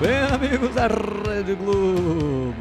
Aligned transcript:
Bem, 0.00 0.16
amigos 0.32 0.76
da 0.76 0.86
Rede 0.86 1.56
Globo, 1.56 2.54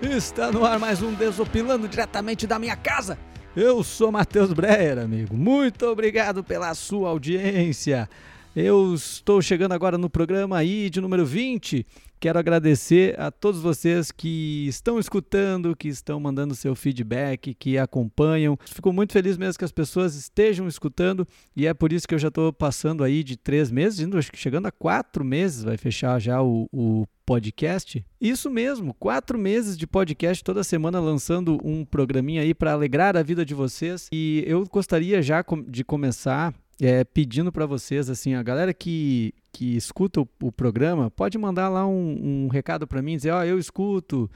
está 0.00 0.52
no 0.52 0.64
ar 0.64 0.78
mais 0.78 1.02
um 1.02 1.12
Desopilando 1.12 1.88
diretamente 1.88 2.46
da 2.46 2.60
minha 2.60 2.76
casa. 2.76 3.18
Eu 3.56 3.82
sou 3.82 4.12
Matheus 4.12 4.52
Breyer, 4.52 4.96
amigo. 4.98 5.36
Muito 5.36 5.84
obrigado 5.86 6.44
pela 6.44 6.72
sua 6.74 7.08
audiência. 7.08 8.08
Eu 8.56 8.94
estou 8.94 9.42
chegando 9.42 9.72
agora 9.72 9.98
no 9.98 10.08
programa 10.08 10.56
aí 10.56 10.88
de 10.88 10.98
número 10.98 11.26
20 11.26 11.84
Quero 12.18 12.38
agradecer 12.38 13.18
a 13.20 13.30
todos 13.30 13.60
vocês 13.60 14.10
que 14.10 14.66
estão 14.66 14.98
escutando, 14.98 15.76
que 15.76 15.86
estão 15.86 16.18
mandando 16.18 16.54
seu 16.54 16.74
feedback, 16.74 17.52
que 17.52 17.76
acompanham. 17.76 18.58
Fico 18.64 18.90
muito 18.90 19.12
feliz 19.12 19.36
mesmo 19.36 19.58
que 19.58 19.64
as 19.64 19.72
pessoas 19.72 20.14
estejam 20.14 20.66
escutando 20.66 21.28
e 21.54 21.66
é 21.66 21.74
por 21.74 21.92
isso 21.92 22.08
que 22.08 22.14
eu 22.14 22.18
já 22.18 22.28
estou 22.28 22.50
passando 22.54 23.04
aí 23.04 23.22
de 23.22 23.36
três 23.36 23.70
meses, 23.70 24.00
indo, 24.00 24.16
acho 24.16 24.32
que 24.32 24.38
chegando 24.38 24.66
a 24.66 24.72
quatro 24.72 25.22
meses, 25.22 25.62
vai 25.62 25.76
fechar 25.76 26.18
já 26.18 26.42
o, 26.42 26.66
o 26.72 27.06
podcast. 27.26 28.02
Isso 28.18 28.48
mesmo, 28.48 28.94
quatro 28.94 29.38
meses 29.38 29.76
de 29.76 29.86
podcast, 29.86 30.42
toda 30.42 30.64
semana 30.64 30.98
lançando 30.98 31.58
um 31.62 31.84
programinha 31.84 32.40
aí 32.40 32.54
para 32.54 32.72
alegrar 32.72 33.14
a 33.14 33.22
vida 33.22 33.44
de 33.44 33.52
vocês. 33.52 34.08
E 34.10 34.42
eu 34.46 34.64
gostaria 34.64 35.20
já 35.20 35.44
de 35.68 35.84
começar 35.84 36.54
é, 36.80 37.04
pedindo 37.04 37.50
para 37.50 37.66
vocês, 37.66 38.10
assim, 38.10 38.34
a 38.34 38.42
galera 38.42 38.74
que, 38.74 39.32
que 39.52 39.76
escuta 39.76 40.20
o, 40.20 40.28
o 40.42 40.52
programa, 40.52 41.10
pode 41.10 41.38
mandar 41.38 41.68
lá 41.68 41.86
um, 41.86 42.44
um 42.46 42.48
recado 42.48 42.86
para 42.86 43.02
mim, 43.02 43.16
dizer, 43.16 43.30
ó, 43.30 43.40
oh, 43.40 43.44
eu 43.44 43.58
escuto, 43.58 44.30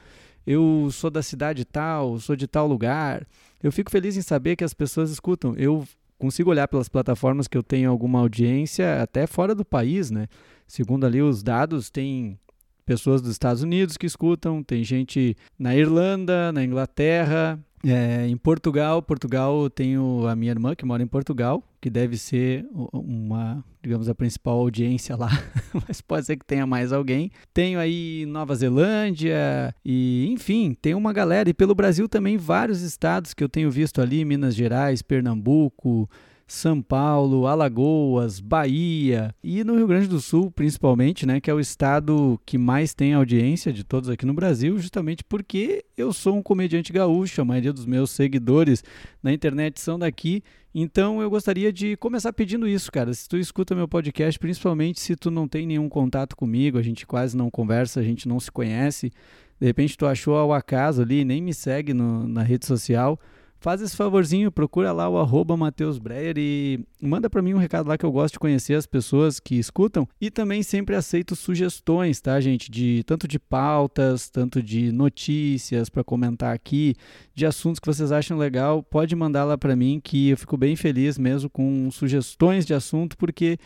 eu 0.45 0.89
sou 0.91 1.09
da 1.09 1.21
cidade 1.21 1.65
tal, 1.65 2.19
sou 2.19 2.35
de 2.35 2.47
tal 2.47 2.67
lugar. 2.67 3.27
Eu 3.61 3.71
fico 3.71 3.91
feliz 3.91 4.17
em 4.17 4.21
saber 4.21 4.55
que 4.55 4.63
as 4.63 4.73
pessoas 4.73 5.11
escutam. 5.11 5.53
Eu 5.55 5.87
consigo 6.17 6.49
olhar 6.49 6.67
pelas 6.67 6.89
plataformas 6.89 7.47
que 7.47 7.57
eu 7.57 7.63
tenho 7.63 7.89
alguma 7.89 8.19
audiência 8.19 9.01
até 9.01 9.27
fora 9.27 9.53
do 9.53 9.65
país, 9.65 10.09
né? 10.09 10.27
Segundo 10.67 11.05
ali 11.05 11.21
os 11.21 11.43
dados, 11.43 11.89
tem 11.89 12.39
pessoas 12.85 13.21
dos 13.21 13.31
Estados 13.31 13.61
Unidos 13.61 13.97
que 13.97 14.05
escutam, 14.05 14.63
tem 14.63 14.83
gente 14.83 15.35
na 15.57 15.75
Irlanda, 15.75 16.51
na 16.51 16.63
Inglaterra, 16.63 17.59
é, 17.83 18.27
em 18.27 18.37
Portugal, 18.37 19.01
Portugal, 19.01 19.63
eu 19.63 19.69
tenho 19.69 20.27
a 20.27 20.35
minha 20.35 20.51
irmã 20.51 20.75
que 20.75 20.85
mora 20.85 21.01
em 21.01 21.07
Portugal, 21.07 21.63
que 21.79 21.89
deve 21.89 22.17
ser 22.17 22.65
uma, 22.93 23.63
digamos, 23.81 24.07
a 24.07 24.13
principal 24.13 24.59
audiência 24.59 25.15
lá, 25.15 25.29
mas 25.87 25.99
pode 25.99 26.27
ser 26.27 26.37
que 26.37 26.45
tenha 26.45 26.67
mais 26.67 26.93
alguém. 26.93 27.31
Tenho 27.53 27.79
aí 27.79 28.25
Nova 28.27 28.53
Zelândia 28.55 29.73
e, 29.83 30.27
enfim, 30.31 30.75
tem 30.79 30.93
uma 30.93 31.11
galera. 31.11 31.49
E 31.49 31.53
pelo 31.53 31.73
Brasil 31.73 32.07
também 32.07 32.37
vários 32.37 32.81
estados 32.81 33.33
que 33.33 33.43
eu 33.43 33.49
tenho 33.49 33.71
visto 33.71 33.99
ali, 33.99 34.23
Minas 34.23 34.53
Gerais, 34.53 35.01
Pernambuco, 35.01 36.09
são 36.51 36.81
Paulo, 36.81 37.47
Alagoas, 37.47 38.41
Bahia 38.41 39.33
e 39.41 39.63
no 39.63 39.77
Rio 39.77 39.87
Grande 39.87 40.07
do 40.07 40.19
Sul, 40.19 40.51
principalmente, 40.51 41.25
né, 41.25 41.39
que 41.39 41.49
é 41.49 41.53
o 41.53 41.61
estado 41.61 42.37
que 42.45 42.57
mais 42.57 42.93
tem 42.93 43.13
audiência 43.13 43.71
de 43.71 43.85
todos 43.85 44.09
aqui 44.09 44.25
no 44.25 44.33
Brasil, 44.33 44.77
justamente 44.77 45.23
porque 45.23 45.85
eu 45.95 46.11
sou 46.11 46.35
um 46.35 46.43
comediante 46.43 46.91
gaúcho, 46.91 47.41
a 47.41 47.45
maioria 47.45 47.71
dos 47.71 47.85
meus 47.85 48.11
seguidores 48.11 48.83
na 49.23 49.31
internet 49.31 49.79
são 49.79 49.97
daqui. 49.97 50.43
Então 50.75 51.21
eu 51.21 51.29
gostaria 51.29 51.71
de 51.71 51.95
começar 51.95 52.33
pedindo 52.33 52.67
isso, 52.67 52.91
cara. 52.91 53.13
Se 53.13 53.29
tu 53.29 53.37
escuta 53.37 53.73
meu 53.73 53.87
podcast, 53.87 54.37
principalmente 54.37 54.99
se 54.99 55.15
tu 55.15 55.31
não 55.31 55.47
tem 55.47 55.65
nenhum 55.65 55.87
contato 55.87 56.35
comigo, 56.35 56.77
a 56.77 56.81
gente 56.81 57.07
quase 57.07 57.35
não 57.35 57.49
conversa, 57.49 58.01
a 58.01 58.03
gente 58.03 58.27
não 58.27 58.41
se 58.41 58.51
conhece, 58.51 59.09
de 59.57 59.67
repente 59.67 59.97
tu 59.97 60.05
achou 60.05 60.35
ao 60.35 60.51
acaso 60.51 61.01
ali, 61.01 61.23
nem 61.23 61.41
me 61.41 61.53
segue 61.53 61.93
no, 61.93 62.27
na 62.27 62.43
rede 62.43 62.65
social, 62.65 63.17
faz 63.61 63.79
esse 63.79 63.95
favorzinho, 63.95 64.51
procura 64.51 64.91
lá 64.91 65.07
o 65.07 65.19
arroba 65.19 65.55
Matheus 65.55 65.99
Breyer 65.99 66.33
e 66.35 66.83
manda 66.99 67.29
para 67.29 67.43
mim 67.43 67.53
um 67.53 67.59
recado 67.59 67.87
lá 67.87 67.95
que 67.95 68.03
eu 68.03 68.11
gosto 68.11 68.33
de 68.33 68.39
conhecer 68.39 68.73
as 68.73 68.87
pessoas 68.87 69.39
que 69.39 69.55
escutam 69.55 70.07
e 70.19 70.31
também 70.31 70.63
sempre 70.63 70.95
aceito 70.95 71.35
sugestões, 71.35 72.19
tá, 72.19 72.41
gente? 72.41 72.71
De 72.71 73.03
tanto 73.05 73.27
de 73.27 73.37
pautas, 73.37 74.31
tanto 74.31 74.63
de 74.63 74.91
notícias 74.91 75.89
para 75.89 76.03
comentar 76.03 76.55
aqui, 76.55 76.95
de 77.35 77.45
assuntos 77.45 77.79
que 77.79 77.85
vocês 77.85 78.11
acham 78.11 78.35
legal, 78.35 78.81
pode 78.81 79.15
mandar 79.15 79.43
lá 79.43 79.55
para 79.55 79.75
mim 79.75 80.01
que 80.03 80.29
eu 80.29 80.37
fico 80.37 80.57
bem 80.57 80.75
feliz 80.75 81.19
mesmo 81.19 81.47
com 81.47 81.91
sugestões 81.91 82.65
de 82.65 82.73
assunto 82.73 83.15
porque 83.15 83.59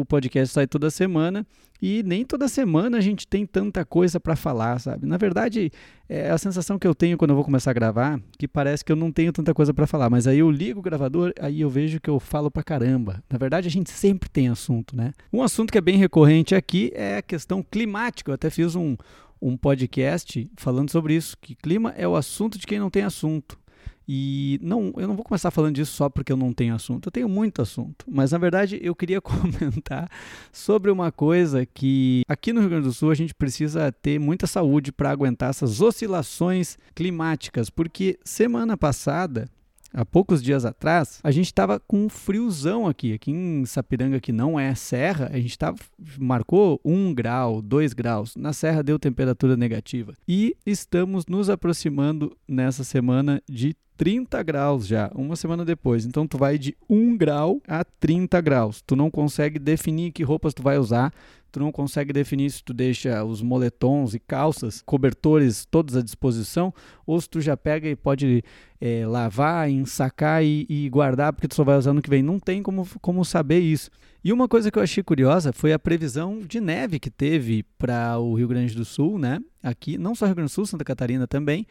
o 0.00 0.04
podcast 0.04 0.52
sai 0.52 0.66
toda 0.66 0.90
semana 0.90 1.46
e 1.80 2.02
nem 2.02 2.24
toda 2.24 2.48
semana 2.48 2.98
a 2.98 3.00
gente 3.00 3.26
tem 3.26 3.44
tanta 3.44 3.84
coisa 3.84 4.18
para 4.18 4.34
falar, 4.34 4.78
sabe? 4.80 5.06
Na 5.06 5.16
verdade, 5.16 5.70
é 6.08 6.30
a 6.30 6.38
sensação 6.38 6.78
que 6.78 6.86
eu 6.86 6.94
tenho 6.94 7.18
quando 7.18 7.30
eu 7.30 7.34
vou 7.34 7.44
começar 7.44 7.70
a 7.70 7.74
gravar, 7.74 8.20
que 8.38 8.48
parece 8.48 8.84
que 8.84 8.90
eu 8.90 8.96
não 8.96 9.12
tenho 9.12 9.32
tanta 9.32 9.52
coisa 9.52 9.74
para 9.74 9.86
falar, 9.86 10.08
mas 10.08 10.26
aí 10.26 10.38
eu 10.38 10.50
ligo 10.50 10.80
o 10.80 10.82
gravador, 10.82 11.32
aí 11.38 11.60
eu 11.60 11.68
vejo 11.68 12.00
que 12.00 12.08
eu 12.08 12.18
falo 12.18 12.50
pra 12.50 12.62
caramba. 12.62 13.22
Na 13.30 13.38
verdade, 13.38 13.68
a 13.68 13.70
gente 13.70 13.90
sempre 13.90 14.28
tem 14.28 14.48
assunto, 14.48 14.96
né? 14.96 15.12
Um 15.32 15.42
assunto 15.42 15.70
que 15.70 15.78
é 15.78 15.82
bem 15.82 15.96
recorrente 15.96 16.54
aqui 16.54 16.90
é 16.94 17.18
a 17.18 17.22
questão 17.22 17.62
climática. 17.62 18.30
Eu 18.30 18.34
até 18.34 18.48
fiz 18.48 18.74
um, 18.74 18.96
um 19.42 19.56
podcast 19.56 20.50
falando 20.56 20.90
sobre 20.90 21.14
isso, 21.14 21.36
que 21.40 21.54
clima 21.54 21.92
é 21.96 22.08
o 22.08 22.16
assunto 22.16 22.58
de 22.58 22.66
quem 22.66 22.78
não 22.78 22.88
tem 22.88 23.02
assunto. 23.02 23.58
E 24.06 24.58
não, 24.62 24.92
eu 24.96 25.08
não 25.08 25.14
vou 25.14 25.24
começar 25.24 25.50
falando 25.50 25.74
disso 25.74 25.92
só 25.92 26.08
porque 26.08 26.32
eu 26.32 26.36
não 26.36 26.52
tenho 26.52 26.74
assunto. 26.74 27.06
Eu 27.06 27.12
tenho 27.12 27.28
muito 27.28 27.62
assunto, 27.62 28.04
mas 28.08 28.32
na 28.32 28.38
verdade 28.38 28.78
eu 28.82 28.94
queria 28.94 29.20
comentar 29.22 30.08
sobre 30.52 30.90
uma 30.90 31.10
coisa 31.10 31.64
que 31.64 32.22
aqui 32.28 32.52
no 32.52 32.60
Rio 32.60 32.70
Grande 32.70 32.86
do 32.86 32.92
Sul 32.92 33.10
a 33.10 33.14
gente 33.14 33.34
precisa 33.34 33.90
ter 33.90 34.18
muita 34.18 34.46
saúde 34.46 34.92
para 34.92 35.10
aguentar 35.10 35.50
essas 35.50 35.80
oscilações 35.80 36.78
climáticas, 36.94 37.70
porque 37.70 38.18
semana 38.24 38.76
passada 38.76 39.48
há 39.94 40.04
poucos 40.04 40.42
dias 40.42 40.64
atrás, 40.64 41.20
a 41.22 41.30
gente 41.30 41.46
estava 41.46 41.78
com 41.80 42.04
um 42.04 42.08
friozão 42.08 42.86
aqui. 42.86 43.12
Aqui 43.14 43.30
em 43.30 43.64
Sapiranga, 43.64 44.20
que 44.20 44.32
não 44.32 44.58
é 44.58 44.74
serra, 44.74 45.30
a 45.32 45.38
gente 45.38 45.56
tava, 45.56 45.78
marcou 46.18 46.80
um 46.84 47.14
grau, 47.14 47.62
dois 47.62 47.92
graus. 47.92 48.34
Na 48.36 48.52
serra 48.52 48.82
deu 48.82 48.98
temperatura 48.98 49.56
negativa. 49.56 50.14
E 50.26 50.56
estamos 50.66 51.26
nos 51.26 51.48
aproximando 51.48 52.36
nessa 52.48 52.82
semana 52.82 53.40
de 53.48 53.76
30 53.96 54.42
graus 54.42 54.86
já, 54.86 55.10
uma 55.14 55.36
semana 55.36 55.64
depois. 55.64 56.04
Então 56.04 56.26
tu 56.26 56.36
vai 56.36 56.58
de 56.58 56.76
1 56.88 57.16
grau 57.16 57.60
a 57.66 57.84
30 57.84 58.40
graus. 58.40 58.82
Tu 58.82 58.96
não 58.96 59.10
consegue 59.10 59.58
definir 59.58 60.12
que 60.12 60.24
roupas 60.24 60.52
tu 60.52 60.62
vai 60.62 60.78
usar, 60.78 61.12
tu 61.54 61.60
não 61.60 61.70
consegue 61.70 62.12
definir 62.12 62.50
se 62.50 62.64
tu 62.64 62.74
deixa 62.74 63.24
os 63.24 63.40
moletons 63.40 64.12
e 64.12 64.18
calças, 64.18 64.82
cobertores 64.84 65.64
todos 65.64 65.96
à 65.96 66.02
disposição, 66.02 66.74
ou 67.06 67.20
se 67.20 67.28
tu 67.28 67.40
já 67.40 67.56
pega 67.56 67.88
e 67.88 67.94
pode 67.94 68.42
é, 68.80 69.06
lavar, 69.06 69.70
ensacar 69.70 70.42
e, 70.42 70.66
e, 70.68 70.88
guardar 70.88 71.32
porque 71.32 71.46
tu 71.46 71.54
só 71.54 71.62
vai 71.62 71.78
usar 71.78 71.92
no 71.92 72.02
que 72.02 72.10
vem. 72.10 72.24
Não 72.24 72.40
tem 72.40 72.60
como, 72.60 72.84
como 73.00 73.24
saber 73.24 73.60
isso. 73.60 73.88
E 74.24 74.32
uma 74.32 74.48
coisa 74.48 74.68
que 74.68 74.76
eu 74.76 74.82
achei 74.82 75.02
curiosa 75.02 75.52
foi 75.52 75.72
a 75.72 75.78
previsão 75.78 76.40
de 76.40 76.60
neve 76.60 76.98
que 76.98 77.10
teve 77.10 77.62
para 77.78 78.18
o 78.18 78.34
Rio 78.34 78.48
Grande 78.48 78.74
do 78.74 78.84
Sul, 78.84 79.16
né? 79.16 79.38
Aqui, 79.62 79.96
não 79.96 80.14
só 80.14 80.26
Rio 80.26 80.34
Grande 80.34 80.50
do 80.50 80.54
Sul, 80.54 80.66
Santa 80.66 80.82
Catarina 80.82 81.28
também 81.28 81.66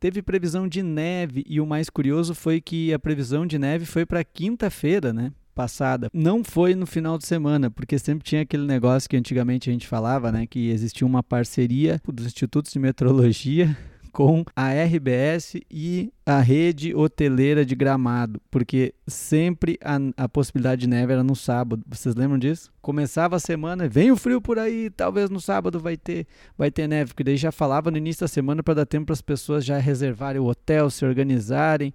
teve 0.00 0.22
previsão 0.22 0.68
de 0.68 0.82
neve 0.82 1.44
e 1.46 1.60
o 1.60 1.66
mais 1.66 1.90
curioso 1.90 2.34
foi 2.34 2.60
que 2.60 2.92
a 2.92 2.98
previsão 2.98 3.46
de 3.46 3.58
neve 3.58 3.84
foi 3.84 4.06
para 4.06 4.24
quinta-feira, 4.24 5.12
né? 5.12 5.32
Passada. 5.56 6.10
Não 6.12 6.44
foi 6.44 6.74
no 6.74 6.84
final 6.84 7.16
de 7.16 7.26
semana, 7.26 7.70
porque 7.70 7.98
sempre 7.98 8.22
tinha 8.22 8.42
aquele 8.42 8.66
negócio 8.66 9.08
que 9.08 9.16
antigamente 9.16 9.70
a 9.70 9.72
gente 9.72 9.88
falava, 9.88 10.30
né? 10.30 10.46
Que 10.46 10.68
existia 10.68 11.06
uma 11.06 11.22
parceria 11.22 11.98
dos 12.06 12.26
institutos 12.26 12.70
de 12.70 12.78
metrologia 12.78 13.74
com 14.12 14.44
a 14.54 14.70
RBS 14.72 15.56
e 15.70 16.12
a 16.26 16.40
rede 16.40 16.94
hoteleira 16.94 17.64
de 17.64 17.74
Gramado, 17.74 18.38
porque 18.50 18.94
sempre 19.06 19.78
a, 19.82 20.24
a, 20.24 20.28
possibilidade 20.28 20.82
de 20.82 20.88
neve 20.88 21.14
era 21.14 21.24
no 21.24 21.34
sábado. 21.34 21.82
Vocês 21.86 22.14
lembram 22.14 22.38
disso? 22.38 22.70
Começava 22.82 23.36
a 23.36 23.38
semana, 23.40 23.88
vem 23.88 24.10
o 24.10 24.16
frio 24.16 24.42
por 24.42 24.58
aí, 24.58 24.90
talvez 24.90 25.30
no 25.30 25.40
sábado 25.40 25.80
vai 25.80 25.96
ter, 25.96 26.26
vai 26.56 26.70
ter 26.70 26.86
neve, 26.86 27.12
porque 27.12 27.24
daí 27.24 27.36
já 27.38 27.50
falava 27.50 27.90
no 27.90 27.96
início 27.96 28.20
da 28.20 28.28
semana 28.28 28.62
para 28.62 28.74
dar 28.74 28.86
tempo 28.86 29.06
para 29.06 29.14
as 29.14 29.22
pessoas 29.22 29.64
já 29.64 29.78
reservarem 29.78 30.40
o 30.40 30.46
hotel, 30.46 30.90
se 30.90 31.04
organizarem. 31.04 31.94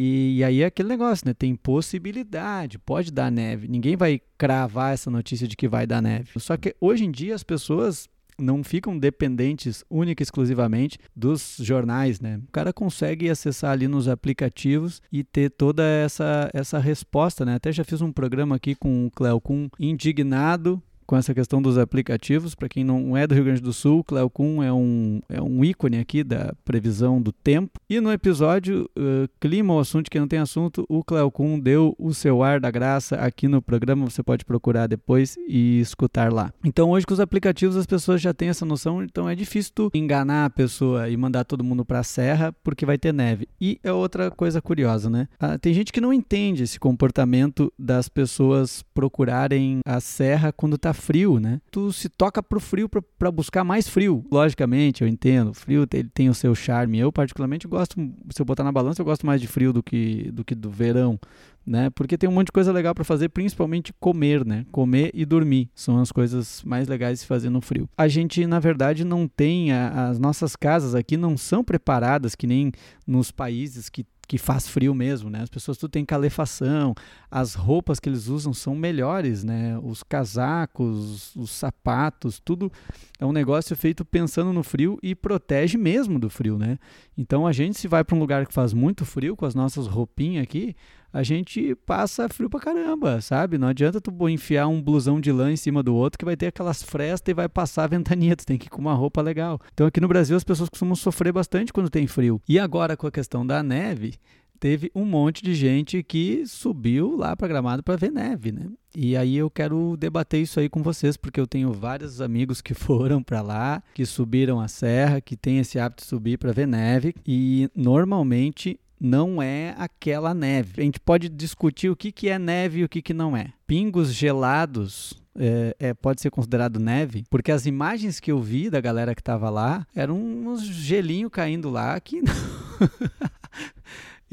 E, 0.00 0.36
e, 0.36 0.44
aí 0.44 0.62
é 0.62 0.66
aquele 0.66 0.90
negócio, 0.90 1.26
né? 1.26 1.34
Tem 1.34 1.56
possibilidade, 1.56 2.78
pode 2.78 3.10
dar 3.10 3.32
neve. 3.32 3.66
Ninguém 3.66 3.96
vai 3.96 4.20
cravar 4.38 4.94
essa 4.94 5.10
notícia 5.10 5.48
de 5.48 5.56
que 5.56 5.66
vai 5.66 5.88
dar 5.88 6.00
neve. 6.00 6.30
Só 6.36 6.56
que 6.56 6.72
hoje 6.80 7.04
em 7.04 7.10
dia 7.10 7.34
as 7.34 7.42
pessoas 7.42 8.08
não 8.38 8.62
ficam 8.62 8.96
dependentes 8.96 9.84
única 9.90 10.22
e 10.22 10.24
exclusivamente 10.24 11.00
dos 11.16 11.56
jornais, 11.58 12.20
né? 12.20 12.40
O 12.48 12.52
cara 12.52 12.72
consegue 12.72 13.28
acessar 13.28 13.72
ali 13.72 13.88
nos 13.88 14.06
aplicativos 14.06 15.02
e 15.10 15.24
ter 15.24 15.50
toda 15.50 15.82
essa, 15.82 16.48
essa 16.54 16.78
resposta, 16.78 17.44
né? 17.44 17.56
Até 17.56 17.72
já 17.72 17.82
fiz 17.82 18.00
um 18.00 18.12
programa 18.12 18.54
aqui 18.54 18.76
com 18.76 19.06
o 19.06 19.10
Cleo 19.10 19.40
Kuhn 19.40 19.68
indignado 19.80 20.80
com 21.08 21.16
essa 21.16 21.34
questão 21.34 21.62
dos 21.62 21.78
aplicativos. 21.78 22.54
Para 22.54 22.68
quem 22.68 22.84
não 22.84 23.16
é 23.16 23.26
do 23.26 23.34
Rio 23.34 23.44
Grande 23.44 23.62
do 23.62 23.72
Sul, 23.72 24.04
Cleo 24.04 24.28
Kuhn 24.28 24.62
é 24.62 24.70
um, 24.70 25.20
é 25.26 25.40
um 25.40 25.64
ícone 25.64 25.98
aqui 25.98 26.22
da 26.22 26.52
previsão 26.66 27.20
do 27.20 27.32
tempo. 27.32 27.80
E 27.88 27.98
no 27.98 28.12
episódio 28.12 28.88
uh, 28.96 29.26
Clima, 29.40 29.74
o 29.74 29.78
assunto 29.78 30.10
que 30.10 30.20
não 30.20 30.28
tem 30.28 30.38
assunto, 30.38 30.84
o 30.86 31.02
Cleo 31.02 31.32
deu 31.62 31.96
o 31.98 32.12
seu 32.12 32.42
ar 32.42 32.60
da 32.60 32.70
graça 32.70 33.16
aqui 33.16 33.48
no 33.48 33.62
programa. 33.62 34.04
Você 34.08 34.22
pode 34.22 34.44
procurar 34.44 34.86
depois 34.86 35.36
e 35.48 35.80
escutar 35.80 36.30
lá. 36.30 36.52
Então, 36.62 36.90
hoje 36.90 37.06
com 37.06 37.14
os 37.14 37.20
aplicativos 37.20 37.76
as 37.76 37.86
pessoas 37.86 38.20
já 38.20 38.34
têm 38.34 38.50
essa 38.50 38.66
noção, 38.66 39.02
então 39.02 39.26
é 39.26 39.34
difícil 39.34 39.72
tu 39.74 39.90
enganar 39.94 40.44
a 40.44 40.50
pessoa 40.50 41.08
e 41.08 41.16
mandar 41.16 41.44
todo 41.44 41.64
mundo 41.64 41.86
para 41.86 42.00
a 42.00 42.04
serra 42.04 42.54
porque 42.62 42.84
vai 42.84 42.98
ter 42.98 43.14
neve. 43.14 43.48
E 43.58 43.80
é 43.82 43.90
outra 43.90 44.30
coisa 44.30 44.60
curiosa, 44.60 45.08
né? 45.08 45.26
Ah, 45.40 45.56
tem 45.56 45.72
gente 45.72 45.90
que 45.90 46.02
não 46.02 46.12
entende 46.12 46.64
esse 46.64 46.78
comportamento 46.78 47.72
das 47.78 48.10
pessoas 48.10 48.84
procurarem 48.92 49.80
a 49.86 50.00
serra 50.00 50.52
quando 50.52 50.76
tá 50.76 50.92
frio, 50.98 51.40
né? 51.40 51.60
Tu 51.70 51.92
se 51.92 52.08
toca 52.08 52.42
pro 52.42 52.60
frio 52.60 52.88
para 53.18 53.30
buscar 53.30 53.64
mais 53.64 53.88
frio. 53.88 54.24
Logicamente, 54.30 55.02
eu 55.02 55.08
entendo, 55.08 55.50
o 55.50 55.54
frio 55.54 55.86
ele 55.92 56.08
tem 56.12 56.28
o 56.28 56.34
seu 56.34 56.54
charme. 56.54 56.98
Eu 56.98 57.12
particularmente 57.12 57.66
gosto, 57.66 57.96
se 58.30 58.40
eu 58.40 58.46
botar 58.46 58.64
na 58.64 58.72
balança, 58.72 59.00
eu 59.00 59.06
gosto 59.06 59.24
mais 59.26 59.40
de 59.40 59.46
frio 59.46 59.72
do 59.72 59.82
que 59.82 60.30
do 60.32 60.44
que 60.44 60.54
do 60.54 60.70
verão, 60.70 61.18
né? 61.66 61.90
Porque 61.90 62.18
tem 62.18 62.28
um 62.28 62.32
monte 62.32 62.46
de 62.46 62.52
coisa 62.52 62.72
legal 62.72 62.94
para 62.94 63.04
fazer, 63.04 63.28
principalmente 63.28 63.92
comer, 64.00 64.44
né? 64.44 64.64
Comer 64.72 65.10
e 65.14 65.24
dormir 65.24 65.70
são 65.74 65.98
as 65.98 66.10
coisas 66.10 66.62
mais 66.64 66.88
legais 66.88 67.14
de 67.14 67.20
se 67.20 67.26
fazer 67.26 67.50
no 67.50 67.60
frio. 67.60 67.88
A 67.96 68.08
gente, 68.08 68.46
na 68.46 68.58
verdade, 68.58 69.04
não 69.04 69.28
tem 69.28 69.72
a, 69.72 70.08
as 70.08 70.18
nossas 70.18 70.56
casas 70.56 70.94
aqui 70.94 71.16
não 71.16 71.36
são 71.36 71.62
preparadas 71.62 72.34
que 72.34 72.46
nem 72.46 72.72
nos 73.06 73.30
países 73.30 73.88
que 73.88 74.04
que 74.28 74.36
faz 74.36 74.68
frio 74.68 74.94
mesmo, 74.94 75.30
né? 75.30 75.40
As 75.42 75.48
pessoas 75.48 75.78
tudo 75.78 75.90
têm 75.90 76.04
calefação, 76.04 76.94
as 77.30 77.54
roupas 77.54 77.98
que 77.98 78.10
eles 78.10 78.28
usam 78.28 78.52
são 78.52 78.74
melhores, 78.74 79.42
né? 79.42 79.78
Os 79.82 80.02
casacos, 80.02 81.34
os 81.34 81.50
sapatos, 81.50 82.38
tudo 82.38 82.70
é 83.18 83.24
um 83.24 83.32
negócio 83.32 83.74
feito 83.74 84.04
pensando 84.04 84.52
no 84.52 84.62
frio 84.62 84.98
e 85.02 85.14
protege 85.14 85.78
mesmo 85.78 86.18
do 86.18 86.28
frio, 86.28 86.58
né? 86.58 86.78
Então 87.16 87.46
a 87.46 87.52
gente 87.52 87.78
se 87.78 87.88
vai 87.88 88.04
para 88.04 88.14
um 88.14 88.20
lugar 88.20 88.46
que 88.46 88.52
faz 88.52 88.74
muito 88.74 89.06
frio 89.06 89.34
com 89.34 89.46
as 89.46 89.54
nossas 89.54 89.86
roupinhas 89.86 90.42
aqui, 90.42 90.76
a 91.12 91.22
gente 91.22 91.74
passa 91.86 92.28
frio 92.28 92.50
pra 92.50 92.60
caramba, 92.60 93.20
sabe? 93.20 93.56
Não 93.56 93.68
adianta 93.68 94.00
tu 94.00 94.28
enfiar 94.28 94.68
um 94.68 94.82
blusão 94.82 95.18
de 95.18 95.32
lã 95.32 95.50
em 95.50 95.56
cima 95.56 95.82
do 95.82 95.94
outro 95.94 96.18
que 96.18 96.24
vai 96.24 96.36
ter 96.36 96.48
aquelas 96.48 96.82
frestas 96.82 97.30
e 97.30 97.34
vai 97.34 97.48
passar 97.48 97.84
a 97.84 97.86
ventania, 97.86 98.36
tu 98.36 98.44
tem 98.44 98.58
que 98.58 98.66
ir 98.66 98.70
com 98.70 98.80
uma 98.80 98.92
roupa 98.92 99.22
legal. 99.22 99.58
Então 99.72 99.86
aqui 99.86 100.00
no 100.00 100.08
Brasil 100.08 100.36
as 100.36 100.44
pessoas 100.44 100.68
costumam 100.68 100.94
sofrer 100.94 101.32
bastante 101.32 101.72
quando 101.72 101.88
tem 101.88 102.06
frio. 102.06 102.42
E 102.46 102.58
agora 102.58 102.96
com 102.96 103.06
a 103.06 103.10
questão 103.10 103.46
da 103.46 103.62
neve, 103.62 104.17
teve 104.58 104.90
um 104.94 105.04
monte 105.04 105.42
de 105.42 105.54
gente 105.54 106.02
que 106.02 106.44
subiu 106.46 107.16
lá 107.16 107.36
para 107.36 107.48
Gramado 107.48 107.82
para 107.82 107.96
ver 107.96 108.10
neve, 108.10 108.52
né? 108.52 108.66
E 108.94 109.16
aí 109.16 109.36
eu 109.36 109.48
quero 109.48 109.96
debater 109.96 110.42
isso 110.42 110.58
aí 110.58 110.68
com 110.68 110.82
vocês, 110.82 111.16
porque 111.16 111.38
eu 111.38 111.46
tenho 111.46 111.72
vários 111.72 112.20
amigos 112.20 112.60
que 112.60 112.74
foram 112.74 113.22
para 113.22 113.40
lá, 113.40 113.82
que 113.94 114.04
subiram 114.04 114.60
a 114.60 114.68
serra, 114.68 115.20
que 115.20 115.36
têm 115.36 115.58
esse 115.58 115.78
hábito 115.78 116.02
de 116.02 116.08
subir 116.08 116.38
para 116.38 116.52
ver 116.52 116.66
neve, 116.66 117.14
e 117.26 117.70
normalmente 117.74 118.78
não 119.00 119.40
é 119.40 119.74
aquela 119.78 120.34
neve. 120.34 120.74
A 120.78 120.82
gente 120.82 120.98
pode 120.98 121.28
discutir 121.28 121.88
o 121.88 121.96
que, 121.96 122.10
que 122.10 122.28
é 122.28 122.38
neve 122.38 122.80
e 122.80 122.84
o 122.84 122.88
que, 122.88 123.00
que 123.00 123.14
não 123.14 123.36
é. 123.36 123.52
Pingos 123.66 124.12
gelados 124.12 125.14
é, 125.38 125.76
é, 125.78 125.94
pode 125.94 126.20
ser 126.20 126.30
considerado 126.30 126.80
neve, 126.80 127.24
porque 127.30 127.52
as 127.52 127.64
imagens 127.64 128.18
que 128.18 128.32
eu 128.32 128.40
vi 128.40 128.68
da 128.68 128.80
galera 128.80 129.14
que 129.14 129.20
estava 129.20 129.48
lá 129.48 129.86
eram 129.94 130.18
uns 130.18 130.64
gelinho 130.64 131.30
caindo 131.30 131.70
lá 131.70 131.98
que 132.00 132.20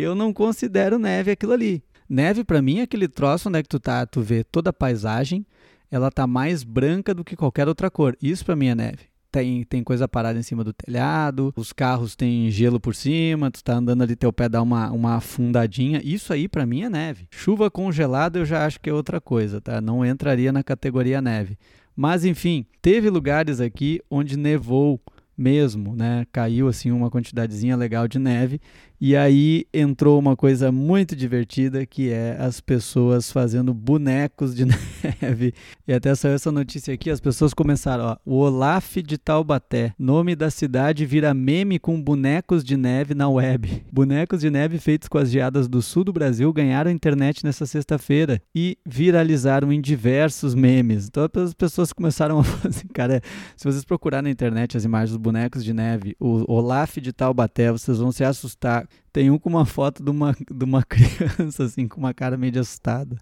eu 0.04 0.16
não 0.16 0.34
considero 0.34 1.00
neve 1.00 1.32
aquilo 1.32 1.54
ali. 1.54 1.84
Neve 2.08 2.44
para 2.44 2.62
mim 2.62 2.80
é 2.80 2.84
aquele 2.84 3.08
troço 3.08 3.50
onde 3.50 3.60
é 3.60 3.64
que 3.64 3.70
tu 3.70 3.80
tá, 3.80 4.06
tu 4.06 4.22
vê 4.22 4.44
toda 4.44 4.70
a 4.70 4.74
paisagem, 4.74 5.46
ela 5.90 6.12
tá 6.12 6.28
mais 6.28 6.64
branca 6.64 7.14
do 7.14 7.24
que 7.24 7.36
qualquer 7.36 7.68
outra 7.68 7.90
cor. 7.90 8.16
Isso 8.22 8.46
para 8.46 8.56
mim 8.56 8.68
é 8.68 8.76
neve 8.76 9.16
tem, 9.36 9.64
tem 9.64 9.84
coisa 9.84 10.08
parada 10.08 10.40
em 10.40 10.44
cima 10.44 10.64
do 10.64 10.72
telhado, 10.72 11.54
os 11.58 11.74
carros 11.74 12.16
têm 12.16 12.50
gelo 12.50 12.80
por 12.80 12.96
cima, 12.96 13.52
tu 13.52 13.62
tá 13.62 13.76
andando 13.76 14.02
ali, 14.02 14.16
teu 14.16 14.32
pé 14.32 14.48
dá 14.48 14.62
uma, 14.62 14.90
uma 14.92 15.16
afundadinha. 15.16 16.02
Isso 16.02 16.32
aí 16.32 16.48
para 16.48 16.66
mim 16.66 16.84
é 16.84 16.90
neve. 16.90 17.28
Chuva 17.32 17.70
congelada 17.70 18.40
eu 18.40 18.46
já 18.46 18.66
acho 18.66 18.80
que 18.80 18.90
é 18.90 18.94
outra 18.94 19.20
coisa, 19.20 19.60
tá? 19.60 19.82
Não 19.82 20.06
entraria 20.06 20.54
na 20.54 20.64
categoria 20.64 21.22
neve. 21.22 21.58
Mas 21.94 22.24
enfim, 22.24 22.66
teve 22.82 23.10
lugares 23.10 23.60
aqui 23.60 24.00
onde 24.10 24.38
nevou 24.38 25.02
mesmo, 25.38 25.94
né? 25.94 26.26
Caiu 26.32 26.70
assim 26.70 26.92
uma 26.92 27.12
quantidadezinha 27.12 27.76
legal 27.76 28.08
de 28.08 28.18
neve 28.18 28.62
e 29.00 29.16
aí 29.16 29.66
entrou 29.74 30.18
uma 30.18 30.36
coisa 30.36 30.72
muito 30.72 31.16
divertida 31.16 31.86
que 31.86 32.10
é 32.10 32.38
as 32.40 32.60
pessoas 32.60 33.32
fazendo 33.32 33.74
bonecos 33.74 34.56
de 34.56 34.66
neve. 35.22 35.54
E 35.88 35.94
até 35.94 36.14
saiu 36.16 36.36
essa 36.36 36.52
notícia 36.52 36.94
aqui, 36.94 37.10
as 37.10 37.20
pessoas 37.20 37.54
começaram, 37.54 38.06
ó, 38.06 38.18
o 38.26 38.38
Olaf 38.38 38.98
de 38.98 39.18
Taubaté, 39.18 39.94
nome 40.00 40.36
da 40.36 40.50
cidade 40.50 41.06
vira 41.06 41.34
meme 41.34 41.78
com 41.78 42.02
bonecos 42.02 42.64
de 42.64 42.78
neve 42.78 43.14
na 43.14 43.30
web. 43.30 43.84
Bonecos 43.92 44.42
de 44.42 44.50
neve 44.50 44.80
feitos 44.80 45.08
com 45.08 45.18
as 45.18 45.30
geadas 45.30 45.68
do 45.68 45.82
sul 45.82 46.04
do 46.04 46.14
Brasil 46.14 46.52
ganharam 46.54 46.90
internet 46.90 47.44
nessa 47.44 47.66
sexta-feira 47.66 48.42
e 48.56 48.78
viralizaram 48.86 49.72
em 49.72 49.82
diversos 49.82 50.56
memes. 50.56 51.08
Então 51.08 51.28
as 51.44 51.54
pessoas 51.54 51.92
começaram 51.92 52.40
a 52.40 52.44
fazer, 52.46 52.88
cara, 52.94 53.22
se 53.56 53.66
vocês 53.66 53.84
procurarem 53.84 54.26
na 54.26 54.32
internet 54.32 54.78
as 54.78 54.84
imagens 54.84 55.12
dos 55.12 55.22
bonecos 55.22 55.64
de 55.64 55.74
neve, 55.74 56.16
o 56.20 56.52
Olaf 56.52 56.98
de 56.98 57.12
Taubaté, 57.12 57.72
vocês 57.72 57.98
vão 58.00 58.12
se 58.12 58.24
assustar 58.24 58.85
tem 59.12 59.30
um 59.30 59.38
com 59.38 59.50
uma 59.50 59.66
foto 59.66 60.04
de 60.04 60.10
uma, 60.10 60.34
de 60.34 60.64
uma 60.64 60.84
criança, 60.86 61.64
assim, 61.64 61.88
com 61.88 62.00
uma 62.00 62.14
cara 62.14 62.38
meio 62.38 62.60
assustada. 62.60 63.18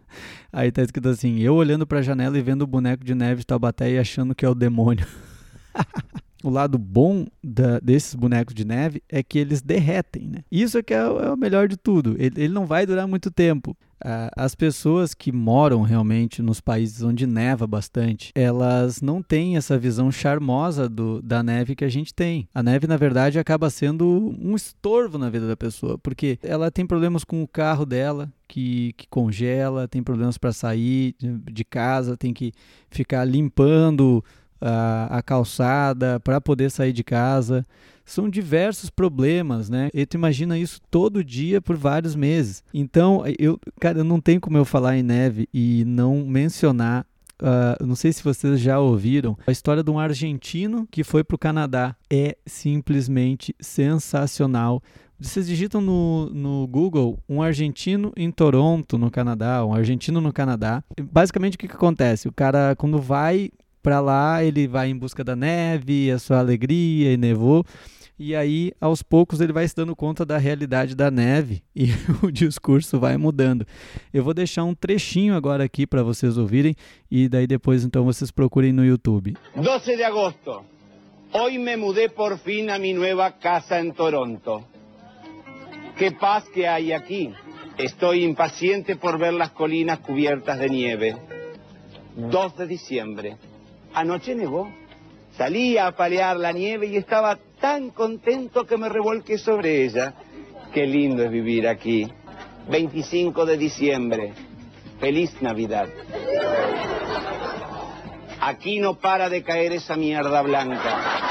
Aí 0.52 0.72
tá 0.72 0.82
escrito 0.82 1.10
assim: 1.10 1.40
eu 1.40 1.56
olhando 1.56 1.86
pra 1.86 2.02
janela 2.02 2.38
e 2.38 2.42
vendo 2.42 2.64
o 2.64 2.68
boneco 2.68 3.04
de 3.04 3.16
neve 3.16 3.42
de 3.42 3.46
Taubaté 3.46 3.92
e 3.92 4.00
achando 4.00 4.36
que 4.36 4.46
é 4.46 4.50
o 4.50 4.56
demônio. 4.56 5.06
o 6.44 6.50
lado 6.50 6.78
bom 6.78 7.26
da, 7.44 7.80
desses 7.80 8.14
bonecos 8.14 8.54
de 8.54 8.66
neve 8.66 9.02
é 9.08 9.24
que 9.24 9.40
eles 9.40 9.62
derretem, 9.62 10.28
né? 10.28 10.40
Isso 10.52 10.78
é 10.78 10.84
que 10.84 10.94
é, 10.94 10.98
é 10.98 11.32
o 11.32 11.38
melhor 11.38 11.68
de 11.68 11.78
tudo. 11.78 12.16
Ele, 12.20 12.44
ele 12.44 12.54
não 12.54 12.66
vai 12.66 12.86
durar 12.86 13.08
muito 13.08 13.32
tempo. 13.32 13.76
Uh, 14.04 14.28
as 14.36 14.54
pessoas 14.54 15.14
que 15.14 15.32
moram 15.32 15.82
realmente 15.82 16.42
nos 16.42 16.60
países 16.60 17.02
onde 17.02 17.26
neva 17.26 17.66
bastante, 17.66 18.32
elas 18.36 19.02
não 19.02 19.22
têm 19.22 19.56
essa 19.56 19.78
visão 19.78 20.12
charmosa 20.12 20.90
do, 20.90 21.22
da 21.22 21.42
neve 21.42 21.74
que 21.74 21.86
a 21.86 21.90
gente 21.90 22.14
tem. 22.14 22.48
A 22.54 22.62
neve, 22.62 22.86
na 22.86 22.98
verdade, 22.98 23.40
acaba 23.40 23.70
sendo 23.70 24.36
um 24.42 24.56
estorvo 24.56 25.18
na 25.18 25.30
vida 25.30 25.48
da 25.48 25.56
pessoa, 25.56 25.98
porque 25.98 26.38
ela 26.44 26.70
tem 26.70 26.86
problemas 26.86 27.24
com 27.24 27.42
o 27.42 27.48
carro 27.48 27.86
dela, 27.86 28.30
que, 28.46 28.94
que 28.98 29.08
congela, 29.08 29.88
tem 29.88 30.04
problemas 30.04 30.38
para 30.38 30.52
sair 30.52 31.16
de 31.20 31.64
casa, 31.64 32.18
tem 32.18 32.34
que 32.34 32.52
ficar 32.90 33.24
limpando 33.26 34.24
a, 34.64 35.18
a 35.18 35.22
calçada 35.22 36.20
para 36.20 36.40
poder 36.40 36.72
sair 36.72 36.94
de 36.94 37.04
casa. 37.04 37.66
São 38.06 38.30
diversos 38.30 38.90
problemas, 38.90 39.70
né? 39.70 39.90
E 39.94 40.06
tu 40.06 40.16
imagina 40.16 40.58
isso 40.58 40.82
todo 40.90 41.24
dia 41.24 41.62
por 41.62 41.76
vários 41.76 42.16
meses. 42.16 42.64
Então, 42.74 43.24
eu, 43.40 43.60
cara, 43.80 44.04
não 44.04 44.20
tem 44.20 44.40
como 44.40 44.58
eu 44.58 44.66
falar 44.66 44.98
em 44.98 45.04
neve 45.04 45.48
e 45.54 45.84
não 45.86 46.26
mencionar 46.26 47.06
Uh, 47.42 47.86
não 47.86 47.96
sei 47.96 48.14
se 48.14 48.24
vocês 48.24 48.58
já 48.62 48.80
ouviram 48.80 49.38
a 49.46 49.52
história 49.52 49.84
de 49.84 49.92
um 49.92 50.00
argentino 50.00 50.88
que 50.90 51.04
foi 51.04 51.26
para 51.26 51.36
o 51.36 51.38
Canadá. 51.38 51.94
É 52.10 52.38
simplesmente 52.46 53.54
sensacional. 53.60 54.82
Vocês 55.20 55.48
digitam 55.48 55.82
no, 55.82 56.30
no 56.30 56.68
Google 56.68 57.20
um 57.28 57.42
argentino 57.42 58.14
em 58.16 58.32
Toronto, 58.32 58.98
no 58.98 59.12
Canadá, 59.12 59.66
um 59.66 59.74
argentino 59.74 60.22
no 60.22 60.32
Canadá. 60.32 60.84
Basicamente, 61.12 61.56
o 61.56 61.58
que, 61.58 61.68
que 61.68 61.76
acontece? 61.76 62.28
O 62.28 62.32
cara, 62.32 62.76
quando 62.78 63.00
vai 63.00 63.50
para 63.84 64.00
lá, 64.00 64.42
ele 64.44 64.66
vai 64.66 64.90
em 64.90 64.98
busca 64.98 65.24
da 65.24 65.36
neve, 65.36 66.10
a 66.10 66.18
sua 66.18 66.40
alegria, 66.40 67.12
e 67.12 67.18
nevou. 67.18 67.66
E 68.18 68.36
aí, 68.36 68.72
aos 68.80 69.04
poucos, 69.04 69.42
ele 69.42 69.52
vai 69.52 69.68
se 69.68 69.76
dando 69.76 69.96
conta 69.96 70.26
da 70.26 70.38
realidade 70.38 70.96
da 70.96 71.12
neve 71.12 71.62
e 71.76 71.90
o 72.24 72.32
discurso 72.32 72.98
vai 72.98 73.18
mudando. 73.18 73.66
Eu 74.14 74.24
vou 74.24 74.34
deixar 74.34 74.64
um 74.64 74.74
trechinho 74.74 75.36
agora 75.36 75.66
aqui 75.66 75.86
para 75.86 76.02
vocês 76.04 76.38
ouvirem 76.38 76.76
e 77.12 77.28
daí 77.28 77.46
depois 77.46 77.84
então 77.84 78.06
vocês 78.06 78.32
procurem 78.32 78.72
no 78.72 78.86
YouTube. 78.86 79.36
12 79.56 79.98
de 79.98 80.04
agosto. 80.04 80.64
Hoy 81.34 81.58
me 81.58 81.76
mudé 81.76 82.08
por 82.08 82.38
fin 82.38 82.70
a 82.70 82.78
mi 82.78 82.94
nueva 82.94 83.32
casa 83.32 83.80
en 83.80 83.92
Toronto. 83.92 84.64
Qué 85.98 86.12
paz 86.12 86.48
que 86.48 86.68
hay 86.68 86.94
aquí. 86.94 87.34
Estoy 87.78 88.24
impaciente 88.24 88.96
por 88.96 89.18
ver 89.18 89.34
las 89.34 89.50
colinas 89.50 90.00
cubiertas 90.00 90.60
de 90.60 90.70
nieve. 90.70 91.18
2 92.16 92.58
de 92.58 92.68
diciembre. 92.68 93.38
Anoche 93.94 94.36
nevó. 94.36 94.72
Salí 95.38 95.78
a 95.78 95.92
palear 95.92 96.38
la 96.38 96.52
nieve 96.52 96.88
y 96.88 96.98
estaba 96.98 97.38
tan 97.60 97.90
contento 97.90 98.66
que 98.66 98.78
me 98.78 98.90
revolqué 98.90 99.38
sobre 99.38 99.84
ella. 99.84 100.14
Qué 100.74 100.86
lindo 100.86 101.24
es 101.24 101.32
vivir 101.32 101.68
aquí. 101.68 102.08
25 102.70 103.46
de 103.46 103.58
diciembre. 103.58 104.34
Feliz 105.00 105.42
Navidad. 105.42 105.88
Aquí 108.40 108.80
no 108.80 108.96
para 108.96 109.30
de 109.30 109.44
caer 109.44 109.74
esa 109.74 109.96
mierda 109.96 110.42
blanca. 110.42 111.24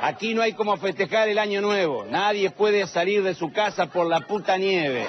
Aquí 0.00 0.34
no 0.34 0.42
hay 0.42 0.52
como 0.52 0.76
festejar 0.76 1.28
el 1.28 1.38
año 1.38 1.60
nuevo. 1.60 2.04
Nadie 2.04 2.50
puede 2.50 2.86
salir 2.86 3.22
de 3.22 3.34
su 3.34 3.52
casa 3.52 3.86
por 3.86 4.06
la 4.06 4.20
puta 4.20 4.58
nieve. 4.58 5.06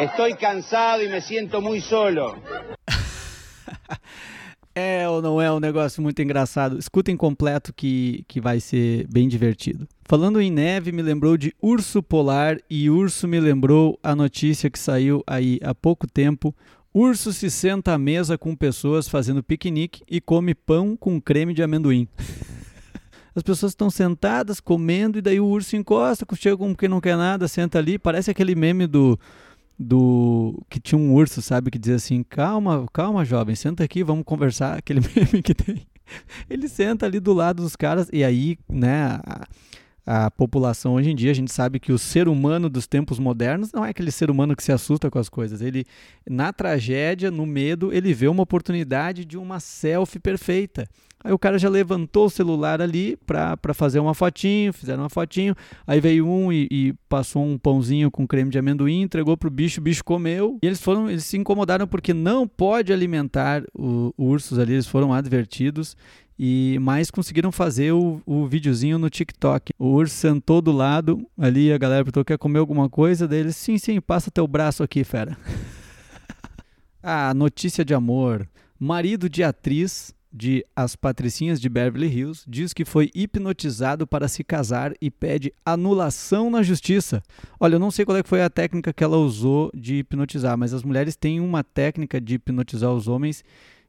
Estoy 0.00 0.34
cansado 0.34 1.02
y 1.02 1.08
me 1.08 1.20
siento 1.20 1.60
muy 1.60 1.80
solo. 1.80 2.36
Ou 5.18 5.22
não 5.22 5.42
é 5.42 5.50
um 5.50 5.58
negócio 5.58 6.00
muito 6.00 6.22
engraçado? 6.22 6.78
Escutem 6.78 7.16
completo 7.16 7.72
que, 7.74 8.24
que 8.28 8.40
vai 8.40 8.60
ser 8.60 9.04
bem 9.08 9.26
divertido. 9.26 9.88
Falando 10.04 10.40
em 10.40 10.48
neve, 10.48 10.92
me 10.92 11.02
lembrou 11.02 11.36
de 11.36 11.52
urso 11.60 12.00
polar 12.00 12.56
e 12.70 12.88
urso 12.88 13.26
me 13.26 13.40
lembrou 13.40 13.98
a 14.00 14.14
notícia 14.14 14.70
que 14.70 14.78
saiu 14.78 15.24
aí 15.26 15.58
há 15.60 15.74
pouco 15.74 16.06
tempo. 16.06 16.54
Urso 16.94 17.32
se 17.32 17.50
senta 17.50 17.94
à 17.94 17.98
mesa 17.98 18.38
com 18.38 18.54
pessoas 18.54 19.08
fazendo 19.08 19.42
piquenique 19.42 20.04
e 20.08 20.20
come 20.20 20.54
pão 20.54 20.96
com 20.96 21.20
creme 21.20 21.52
de 21.52 21.64
amendoim. 21.64 22.06
As 23.34 23.42
pessoas 23.42 23.72
estão 23.72 23.90
sentadas 23.90 24.60
comendo 24.60 25.18
e 25.18 25.20
daí 25.20 25.40
o 25.40 25.46
urso 25.46 25.74
encosta, 25.74 26.24
chega 26.36 26.56
como 26.56 26.76
quem 26.76 26.88
não 26.88 27.00
quer 27.00 27.16
nada, 27.16 27.48
senta 27.48 27.78
ali, 27.78 27.98
parece 27.98 28.30
aquele 28.30 28.54
meme 28.54 28.86
do 28.86 29.18
do 29.78 30.60
que 30.68 30.80
tinha 30.80 30.98
um 30.98 31.14
urso, 31.14 31.40
sabe, 31.40 31.70
que 31.70 31.78
dizia 31.78 31.96
assim: 31.96 32.22
"Calma, 32.22 32.86
calma, 32.92 33.24
jovem, 33.24 33.54
senta 33.54 33.84
aqui, 33.84 34.02
vamos 34.02 34.24
conversar", 34.24 34.76
aquele 34.78 35.00
meme 35.00 35.42
que 35.42 35.54
tem. 35.54 35.86
Ele 36.48 36.68
senta 36.68 37.06
ali 37.06 37.20
do 37.20 37.32
lado 37.32 37.62
dos 37.62 37.76
caras 37.76 38.08
e 38.12 38.24
aí, 38.24 38.58
né, 38.68 39.20
a, 39.24 39.46
a 40.10 40.30
população 40.30 40.94
hoje 40.94 41.10
em 41.10 41.14
dia, 41.14 41.30
a 41.30 41.34
gente 41.34 41.52
sabe 41.52 41.78
que 41.78 41.92
o 41.92 41.98
ser 41.98 42.28
humano 42.28 42.70
dos 42.70 42.86
tempos 42.86 43.18
modernos 43.18 43.72
não 43.72 43.84
é 43.84 43.90
aquele 43.90 44.10
ser 44.10 44.30
humano 44.30 44.56
que 44.56 44.62
se 44.62 44.72
assusta 44.72 45.10
com 45.10 45.18
as 45.18 45.28
coisas. 45.28 45.60
Ele, 45.60 45.84
na 46.26 46.50
tragédia, 46.50 47.30
no 47.30 47.44
medo, 47.44 47.92
ele 47.92 48.14
vê 48.14 48.26
uma 48.26 48.42
oportunidade 48.42 49.26
de 49.26 49.36
uma 49.36 49.60
selfie 49.60 50.18
perfeita. 50.18 50.88
Aí 51.22 51.32
o 51.32 51.38
cara 51.38 51.58
já 51.58 51.68
levantou 51.68 52.26
o 52.26 52.30
celular 52.30 52.80
ali 52.80 53.16
para 53.26 53.74
fazer 53.74 53.98
uma 53.98 54.14
fotinho, 54.14 54.72
fizeram 54.72 55.02
uma 55.02 55.10
fotinho. 55.10 55.54
Aí 55.86 56.00
veio 56.00 56.26
um 56.26 56.52
e, 56.52 56.68
e, 56.70 56.94
passou 57.08 57.44
um 57.44 57.58
pãozinho 57.58 58.10
com 58.10 58.26
creme 58.26 58.50
de 58.50 58.58
amendoim, 58.58 59.02
entregou 59.02 59.36
pro 59.36 59.50
bicho, 59.50 59.80
o 59.80 59.82
bicho 59.82 60.04
comeu. 60.04 60.58
E 60.62 60.66
eles 60.66 60.80
foram, 60.80 61.10
eles 61.10 61.24
se 61.24 61.36
incomodaram 61.36 61.88
porque 61.88 62.14
não 62.14 62.46
pode 62.46 62.92
alimentar 62.92 63.64
o, 63.74 64.14
ursos 64.16 64.58
ali, 64.58 64.74
eles 64.74 64.86
foram 64.86 65.12
advertidos 65.12 65.96
e 66.38 66.78
mais 66.80 67.10
conseguiram 67.10 67.50
fazer 67.50 67.92
o, 67.92 68.22
o 68.24 68.46
videozinho 68.46 68.96
no 68.96 69.10
TikTok. 69.10 69.72
O 69.76 69.86
urso 69.86 70.14
sentou 70.14 70.62
do 70.62 70.70
lado, 70.70 71.26
ali 71.36 71.72
a 71.72 71.78
galera 71.78 72.04
perguntou, 72.04 72.24
quer 72.24 72.38
comer 72.38 72.60
alguma 72.60 72.88
coisa? 72.88 73.26
Daí 73.26 73.52
sim, 73.52 73.76
sim, 73.76 74.00
passa 74.00 74.30
teu 74.30 74.46
braço 74.46 74.84
aqui, 74.84 75.02
fera. 75.02 75.36
ah, 77.02 77.34
notícia 77.34 77.84
de 77.84 77.92
amor. 77.92 78.48
Marido 78.78 79.28
de 79.28 79.42
atriz 79.42 80.14
de 80.32 80.64
As 80.74 80.94
Patricinhas 80.94 81.60
de 81.60 81.68
Beverly 81.68 82.06
Hills 82.06 82.44
diz 82.46 82.72
que 82.72 82.84
foi 82.84 83.10
hipnotizado 83.14 84.06
para 84.06 84.28
se 84.28 84.44
casar 84.44 84.92
e 85.00 85.10
pede 85.10 85.52
anulação 85.64 86.50
na 86.50 86.62
justiça. 86.62 87.22
Olha, 87.58 87.76
eu 87.76 87.80
não 87.80 87.90
sei 87.90 88.04
qual 88.04 88.16
é 88.16 88.22
que 88.22 88.28
foi 88.28 88.42
a 88.42 88.50
técnica 88.50 88.92
que 88.92 89.02
ela 89.02 89.16
usou 89.16 89.70
de 89.74 89.96
hipnotizar, 89.96 90.56
mas 90.56 90.74
as 90.74 90.82
mulheres 90.82 91.16
têm 91.16 91.40
uma 91.40 91.64
técnica 91.64 92.20
de 92.20 92.34
hipnotizar 92.34 92.92
os 92.92 93.08
homens 93.08 93.42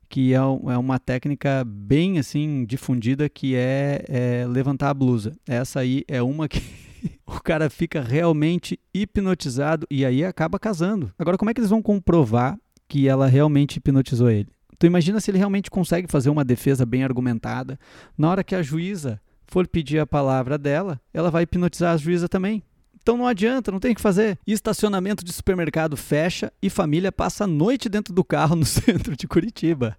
que 0.10 0.34
é, 0.34 0.38
é 0.38 0.78
uma 0.78 0.98
técnica 0.98 1.64
bem 1.64 2.18
assim 2.18 2.66
difundida 2.66 3.30
que 3.30 3.56
é, 3.56 4.04
é 4.08 4.48
levantar 4.48 4.90
a 4.90 4.94
blusa. 4.94 5.38
Essa 5.48 5.82
aí 5.82 6.04
é 6.08 6.22
uma 6.22 6.48
que 6.48 6.62
o 7.28 7.40
cara 7.40 7.70
fica 7.70 8.02
realmente 8.02 8.80
hipnotizado 8.92 9.86
e 9.90 10.04
aí 10.04 10.26
acaba 10.26 10.58
casando. 10.58 11.14
Agora, 11.18 11.38
como 11.38 11.52
é 11.52 11.54
que 11.54 11.60
eles 11.60 11.70
vão 11.70 11.82
comprovar 11.82 12.58
que 12.88 13.08
ela 13.08 13.28
realmente 13.28 13.78
hipnotizou 13.78 14.32
ele? 14.32 14.50
Tu 14.80 14.88
imagina 14.88 15.20
se 15.20 15.30
ele 15.30 15.38
realmente 15.38 15.70
consegue 15.70 16.08
fazer 16.10 16.30
uma 16.30 16.46
defesa 16.46 16.86
bem 16.86 17.04
argumentada. 17.04 17.78
Na 18.18 18.30
hora 18.30 18.44
que 18.44 18.56
a 18.56 18.64
juíza 18.64 19.22
for 19.46 19.68
pedir 19.68 20.00
a 20.00 20.08
palavra 20.08 20.58
dela, 20.58 21.00
ela 21.14 21.30
vai 21.30 21.44
hipnotizar 21.44 21.94
a 21.94 21.98
juíza 21.98 22.30
também. 22.30 22.64
Então 23.02 23.18
não 23.18 23.28
adianta, 23.28 23.72
não 23.72 23.80
tem 23.80 23.92
o 23.92 23.96
que 23.96 24.02
fazer. 24.02 24.38
estacionamento 24.46 25.26
de 25.26 25.34
supermercado 25.34 25.98
fecha 25.98 26.54
e 26.62 26.70
família 26.70 27.12
passa 27.12 27.44
a 27.44 27.48
noite 27.48 27.90
dentro 27.90 28.14
do 28.14 28.24
carro 28.24 28.56
no 28.56 28.64
centro 28.66 29.18
de 29.18 29.28
Curitiba. 29.28 29.98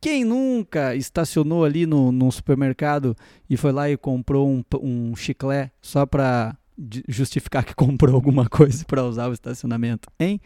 Quem 0.00 0.24
nunca 0.24 0.94
estacionou 0.94 1.64
ali 1.64 1.86
no, 1.86 2.12
no 2.12 2.30
supermercado 2.30 3.16
e 3.50 3.56
foi 3.56 3.72
lá 3.72 3.90
e 3.90 3.96
comprou 3.96 4.48
um, 4.48 4.62
um 4.80 5.16
chiclete 5.16 5.72
só 5.80 6.06
para 6.06 6.56
justificar 7.08 7.64
que 7.64 7.74
comprou 7.76 8.14
alguma 8.14 8.48
coisa 8.48 8.84
para 8.84 9.04
usar 9.04 9.28
o 9.28 9.32
estacionamento, 9.32 10.08
hein? 10.18 10.40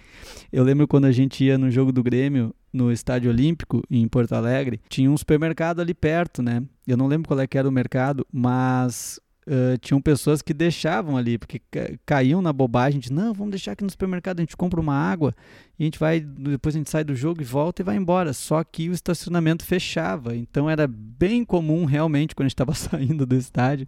Eu 0.53 0.65
lembro 0.65 0.87
quando 0.87 1.07
a 1.07 1.13
gente 1.13 1.45
ia 1.45 1.59
no 1.59 1.71
jogo 1.71 1.93
do 1.93 2.03
Grêmio 2.03 2.55
no 2.73 2.93
Estádio 2.93 3.31
Olímpico 3.31 3.83
em 3.91 4.07
Porto 4.07 4.33
Alegre, 4.33 4.81
tinha 4.89 5.11
um 5.11 5.17
supermercado 5.17 5.81
ali 5.81 5.93
perto, 5.93 6.43
né? 6.43 6.63
Eu 6.87 6.97
não 6.97 7.09
lembro 7.09 7.29
qual 7.29 7.41
é 7.41 7.47
que 7.47 7.59
era 7.59 7.69
o 7.69 7.73
mercado, 7.73 8.27
mas 8.33 9.21
uh, 9.51 9.77
tinham 9.79 10.01
pessoas 10.01 10.41
que 10.41 10.55
deixavam 10.55 11.17
ali, 11.17 11.37
porque 11.37 11.61
caíam 12.07 12.41
na 12.41 12.53
bobagem 12.53 13.01
de 13.01 13.13
não, 13.13 13.35
vamos 13.35 13.51
deixar 13.51 13.73
aqui 13.73 13.83
no 13.83 13.91
supermercado, 13.91 14.39
a 14.39 14.43
gente 14.43 14.57
compra 14.57 14.81
uma 14.81 14.95
água 14.95 15.35
e 15.79 15.83
a 15.83 15.87
gente 15.87 15.99
vai, 15.99 16.21
depois 16.21 16.75
a 16.75 16.79
gente 16.79 16.89
sai 16.89 17.03
do 17.03 17.15
jogo 17.15 17.43
e 17.43 17.45
volta 17.45 17.83
e 17.83 17.85
vai 17.85 17.97
embora. 17.97 18.33
Só 18.33 18.63
que 18.63 18.89
o 18.89 18.93
estacionamento 18.93 19.65
fechava, 19.65 20.37
então 20.37 20.71
era 20.71 20.87
bem 20.87 21.45
comum 21.45 21.85
realmente 21.85 22.35
quando 22.35 22.47
a 22.47 22.49
gente 22.49 22.55
estava 22.55 22.75
saindo 22.75 23.27
do 23.27 23.35
estádio 23.35 23.87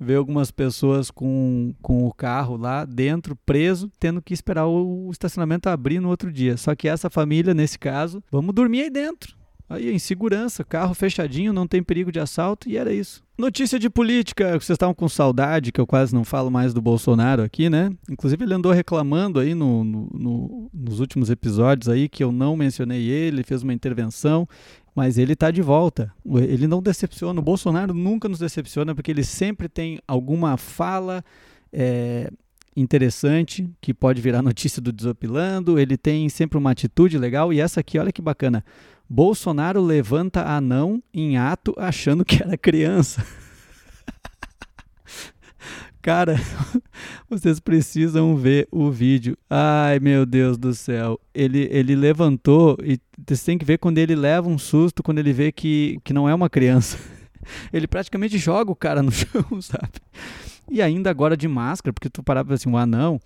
ver 0.00 0.16
algumas 0.16 0.50
pessoas 0.50 1.10
com, 1.10 1.74
com 1.82 2.06
o 2.06 2.12
carro 2.12 2.56
lá 2.56 2.84
dentro, 2.84 3.36
preso, 3.44 3.90
tendo 4.00 4.22
que 4.22 4.32
esperar 4.32 4.66
o, 4.66 5.08
o 5.08 5.10
estacionamento 5.10 5.68
abrir 5.68 6.00
no 6.00 6.08
outro 6.08 6.32
dia. 6.32 6.56
Só 6.56 6.74
que 6.74 6.88
essa 6.88 7.10
família, 7.10 7.52
nesse 7.52 7.78
caso, 7.78 8.22
vamos 8.30 8.54
dormir 8.54 8.82
aí 8.82 8.90
dentro 8.90 9.41
Aí, 9.72 9.90
em 9.90 9.98
segurança, 9.98 10.62
carro 10.62 10.92
fechadinho, 10.92 11.50
não 11.50 11.66
tem 11.66 11.82
perigo 11.82 12.12
de 12.12 12.20
assalto 12.20 12.68
e 12.68 12.76
era 12.76 12.92
isso. 12.92 13.24
Notícia 13.38 13.78
de 13.78 13.88
política, 13.88 14.50
vocês 14.50 14.70
estavam 14.70 14.94
com 14.94 15.08
saudade, 15.08 15.72
que 15.72 15.80
eu 15.80 15.86
quase 15.86 16.14
não 16.14 16.24
falo 16.24 16.50
mais 16.50 16.74
do 16.74 16.82
Bolsonaro 16.82 17.42
aqui, 17.42 17.70
né? 17.70 17.90
Inclusive 18.10 18.44
ele 18.44 18.52
andou 18.52 18.70
reclamando 18.70 19.40
aí 19.40 19.54
no, 19.54 19.82
no, 19.82 20.10
no, 20.12 20.70
nos 20.74 21.00
últimos 21.00 21.30
episódios 21.30 21.88
aí 21.88 22.06
que 22.06 22.22
eu 22.22 22.30
não 22.30 22.54
mencionei 22.54 23.08
ele, 23.08 23.42
fez 23.42 23.62
uma 23.62 23.72
intervenção, 23.72 24.46
mas 24.94 25.16
ele 25.16 25.32
está 25.32 25.50
de 25.50 25.62
volta. 25.62 26.12
Ele 26.26 26.66
não 26.66 26.82
decepciona, 26.82 27.40
o 27.40 27.42
Bolsonaro 27.42 27.94
nunca 27.94 28.28
nos 28.28 28.40
decepciona 28.40 28.94
porque 28.94 29.10
ele 29.10 29.24
sempre 29.24 29.70
tem 29.70 29.98
alguma 30.06 30.58
fala 30.58 31.24
é, 31.72 32.30
interessante 32.76 33.68
que 33.80 33.94
pode 33.94 34.20
virar 34.20 34.42
notícia 34.42 34.82
do 34.82 34.92
Desopilando, 34.92 35.78
ele 35.78 35.96
tem 35.96 36.28
sempre 36.28 36.58
uma 36.58 36.72
atitude 36.72 37.16
legal 37.16 37.52
e 37.52 37.60
essa 37.60 37.80
aqui, 37.80 37.98
olha 37.98 38.12
que 38.12 38.20
bacana. 38.20 38.62
Bolsonaro 39.14 39.82
levanta 39.82 40.40
anão 40.40 41.02
em 41.12 41.36
ato 41.36 41.74
achando 41.76 42.24
que 42.24 42.42
era 42.42 42.56
criança. 42.56 43.22
Cara, 46.00 46.40
vocês 47.28 47.60
precisam 47.60 48.34
ver 48.38 48.66
o 48.72 48.90
vídeo. 48.90 49.36
Ai, 49.50 50.00
meu 50.00 50.24
Deus 50.24 50.56
do 50.56 50.72
céu. 50.72 51.20
Ele, 51.34 51.68
ele 51.70 51.94
levantou 51.94 52.78
e 52.82 52.98
você 53.28 53.44
tem 53.44 53.58
que 53.58 53.66
ver 53.66 53.76
quando 53.76 53.98
ele 53.98 54.14
leva 54.14 54.48
um 54.48 54.56
susto, 54.56 55.02
quando 55.02 55.18
ele 55.18 55.34
vê 55.34 55.52
que, 55.52 55.98
que 56.02 56.14
não 56.14 56.26
é 56.26 56.34
uma 56.34 56.48
criança. 56.48 56.96
Ele 57.70 57.88
praticamente 57.88 58.38
joga 58.38 58.70
o 58.70 58.76
cara 58.76 59.02
no 59.02 59.10
chão, 59.10 59.60
sabe? 59.60 59.90
E 60.70 60.80
ainda 60.80 61.10
agora 61.10 61.36
de 61.36 61.48
máscara, 61.48 61.92
porque 61.92 62.08
tu 62.08 62.22
parava 62.22 62.54
assim, 62.54 62.70
um 62.70 62.78
anão 62.78 63.20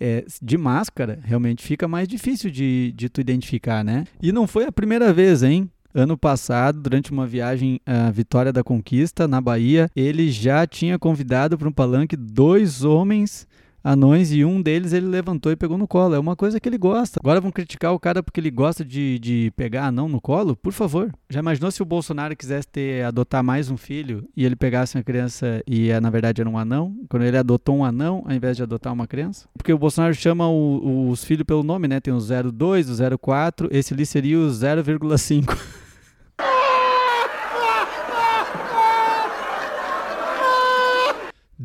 é, 0.00 0.24
de 0.40 0.56
máscara, 0.56 1.18
realmente 1.22 1.62
fica 1.62 1.86
mais 1.86 2.08
difícil 2.08 2.50
de, 2.50 2.92
de 2.96 3.08
tu 3.08 3.20
identificar, 3.20 3.84
né? 3.84 4.04
E 4.22 4.32
não 4.32 4.46
foi 4.46 4.64
a 4.64 4.72
primeira 4.72 5.12
vez, 5.12 5.42
hein? 5.42 5.70
Ano 5.92 6.16
passado, 6.16 6.80
durante 6.80 7.10
uma 7.10 7.26
viagem 7.26 7.80
à 7.84 8.10
Vitória 8.10 8.52
da 8.52 8.62
Conquista, 8.62 9.26
na 9.26 9.40
Bahia, 9.40 9.90
ele 9.94 10.30
já 10.30 10.64
tinha 10.66 10.98
convidado 10.98 11.58
para 11.58 11.68
um 11.68 11.72
palanque 11.72 12.16
dois 12.16 12.84
homens 12.84 13.46
anões 13.82 14.32
e 14.32 14.44
um 14.44 14.60
deles 14.60 14.92
ele 14.92 15.06
levantou 15.06 15.50
e 15.52 15.56
pegou 15.56 15.78
no 15.78 15.88
colo. 15.88 16.14
É 16.14 16.18
uma 16.18 16.36
coisa 16.36 16.60
que 16.60 16.68
ele 16.68 16.78
gosta. 16.78 17.20
Agora 17.22 17.40
vão 17.40 17.50
criticar 17.50 17.92
o 17.92 18.00
cara 18.00 18.22
porque 18.22 18.40
ele 18.40 18.50
gosta 18.50 18.84
de, 18.84 19.18
de 19.18 19.52
pegar 19.56 19.86
anão 19.86 20.08
no 20.08 20.20
colo? 20.20 20.56
Por 20.56 20.72
favor. 20.72 21.12
Já 21.28 21.40
imaginou 21.40 21.70
se 21.70 21.82
o 21.82 21.86
Bolsonaro 21.86 22.36
quisesse 22.36 22.68
ter, 22.68 23.04
adotar 23.04 23.42
mais 23.42 23.70
um 23.70 23.76
filho 23.76 24.28
e 24.36 24.44
ele 24.44 24.56
pegasse 24.56 24.96
uma 24.96 25.04
criança 25.04 25.62
e 25.66 25.90
é, 25.90 26.00
na 26.00 26.10
verdade 26.10 26.40
era 26.40 26.50
um 26.50 26.58
anão? 26.58 26.96
Quando 27.08 27.24
ele 27.24 27.36
adotou 27.36 27.76
um 27.76 27.84
anão 27.84 28.24
ao 28.26 28.32
invés 28.32 28.56
de 28.56 28.62
adotar 28.62 28.92
uma 28.92 29.06
criança? 29.06 29.48
Porque 29.56 29.72
o 29.72 29.78
Bolsonaro 29.78 30.14
chama 30.14 30.48
o, 30.48 31.10
os 31.10 31.24
filhos 31.24 31.44
pelo 31.44 31.62
nome, 31.62 31.88
né? 31.88 32.00
Tem 32.00 32.12
o 32.12 32.20
02, 32.20 32.90
o 32.90 33.18
04, 33.18 33.68
esse 33.70 33.94
ali 33.94 34.04
seria 34.04 34.38
o 34.38 34.48
0,5. 34.48 35.56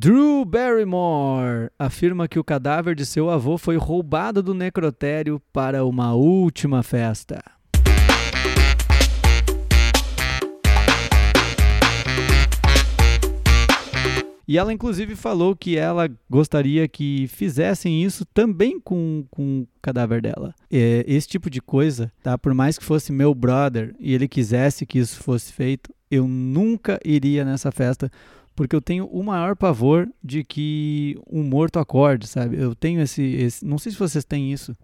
Drew 0.06 0.46
Barrymore 0.46 1.72
afirma 1.80 2.28
que 2.28 2.38
o 2.38 2.44
cadáver 2.44 2.94
de 2.94 3.04
seu 3.04 3.28
avô 3.28 3.58
foi 3.58 3.76
roubado 3.76 4.44
do 4.44 4.54
necrotério 4.54 5.42
para 5.52 5.84
uma 5.84 6.14
última 6.14 6.84
festa. 6.84 7.44
E 14.48 14.60
ela, 14.60 14.72
inclusive, 14.72 15.16
falou 15.16 15.56
que 15.56 15.76
ela 15.76 16.08
gostaria 16.30 16.88
que 16.88 17.28
fizessem 17.28 18.04
isso 18.04 18.24
também 18.26 18.80
com, 18.80 19.26
com 19.32 19.62
o 19.62 19.68
cadáver 19.82 20.22
dela. 20.22 20.54
É, 20.72 21.04
esse 21.08 21.28
tipo 21.28 21.50
de 21.50 21.60
coisa, 21.60 22.12
tá? 22.22 22.38
Por 22.38 22.54
mais 22.54 22.78
que 22.78 22.86
fosse 22.86 23.12
meu 23.12 23.34
brother 23.34 23.96
e 24.00 24.14
ele 24.14 24.28
quisesse 24.28 24.86
que 24.86 25.00
isso 25.00 25.18
fosse 25.24 25.52
feito, 25.52 25.92
eu 26.12 26.28
nunca 26.28 27.00
iria 27.04 27.44
nessa 27.44 27.72
festa 27.72 28.12
porque 28.56 28.76
eu 28.76 28.82
tenho 28.82 29.06
o 29.08 29.24
maior 29.24 29.56
pavor 29.56 30.08
de 30.24 30.44
que 30.44 31.20
um 31.30 31.44
morto 31.44 31.78
acorde, 31.78 32.28
sabe? 32.28 32.58
Eu 32.58 32.74
tenho 32.74 33.02
esse, 33.02 33.22
esse 33.22 33.66
não 33.66 33.78
sei 33.78 33.92
se 33.92 34.00
vocês 34.00 34.24
têm 34.24 34.52
isso. 34.52 34.76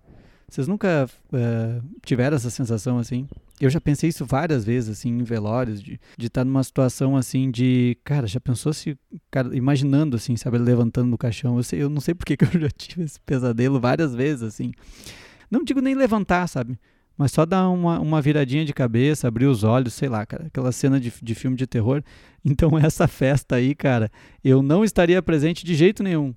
Vocês 0.49 0.67
nunca 0.67 1.09
uh, 1.31 1.99
tiveram 2.05 2.35
essa 2.35 2.49
sensação 2.49 2.99
assim? 2.99 3.25
Eu 3.59 3.69
já 3.69 3.79
pensei 3.79 4.09
isso 4.09 4.25
várias 4.25 4.65
vezes, 4.65 4.89
assim, 4.89 5.09
em 5.09 5.23
velórios, 5.23 5.81
de, 5.81 5.97
estar 6.19 6.43
numa 6.43 6.63
situação 6.63 7.15
assim 7.15 7.49
de. 7.49 7.97
Cara, 8.03 8.27
já 8.27 8.39
pensou 8.39 8.73
se. 8.73 8.97
Cara, 9.29 9.55
imaginando, 9.55 10.17
assim, 10.17 10.35
sabe, 10.35 10.57
levantando 10.57 11.07
no 11.07 11.17
caixão. 11.17 11.55
Eu, 11.55 11.63
sei, 11.63 11.81
eu 11.81 11.89
não 11.89 12.01
sei 12.01 12.13
porque 12.13 12.35
que 12.35 12.43
eu 12.43 12.59
já 12.59 12.69
tive 12.75 13.03
esse 13.03 13.19
pesadelo 13.21 13.79
várias 13.79 14.13
vezes, 14.13 14.43
assim. 14.43 14.73
Não 15.49 15.63
digo 15.63 15.79
nem 15.79 15.95
levantar, 15.95 16.47
sabe? 16.47 16.77
Mas 17.21 17.31
só 17.31 17.45
dar 17.45 17.69
uma, 17.69 17.99
uma 17.99 18.19
viradinha 18.19 18.65
de 18.65 18.73
cabeça, 18.73 19.27
abrir 19.27 19.45
os 19.45 19.63
olhos, 19.63 19.93
sei 19.93 20.09
lá, 20.09 20.25
cara, 20.25 20.47
aquela 20.47 20.71
cena 20.71 20.99
de, 20.99 21.13
de 21.21 21.35
filme 21.35 21.55
de 21.55 21.67
terror. 21.67 22.03
Então, 22.43 22.75
essa 22.75 23.07
festa 23.07 23.57
aí, 23.57 23.75
cara, 23.75 24.11
eu 24.43 24.63
não 24.63 24.83
estaria 24.83 25.21
presente 25.21 25.63
de 25.63 25.75
jeito 25.75 26.01
nenhum. 26.01 26.33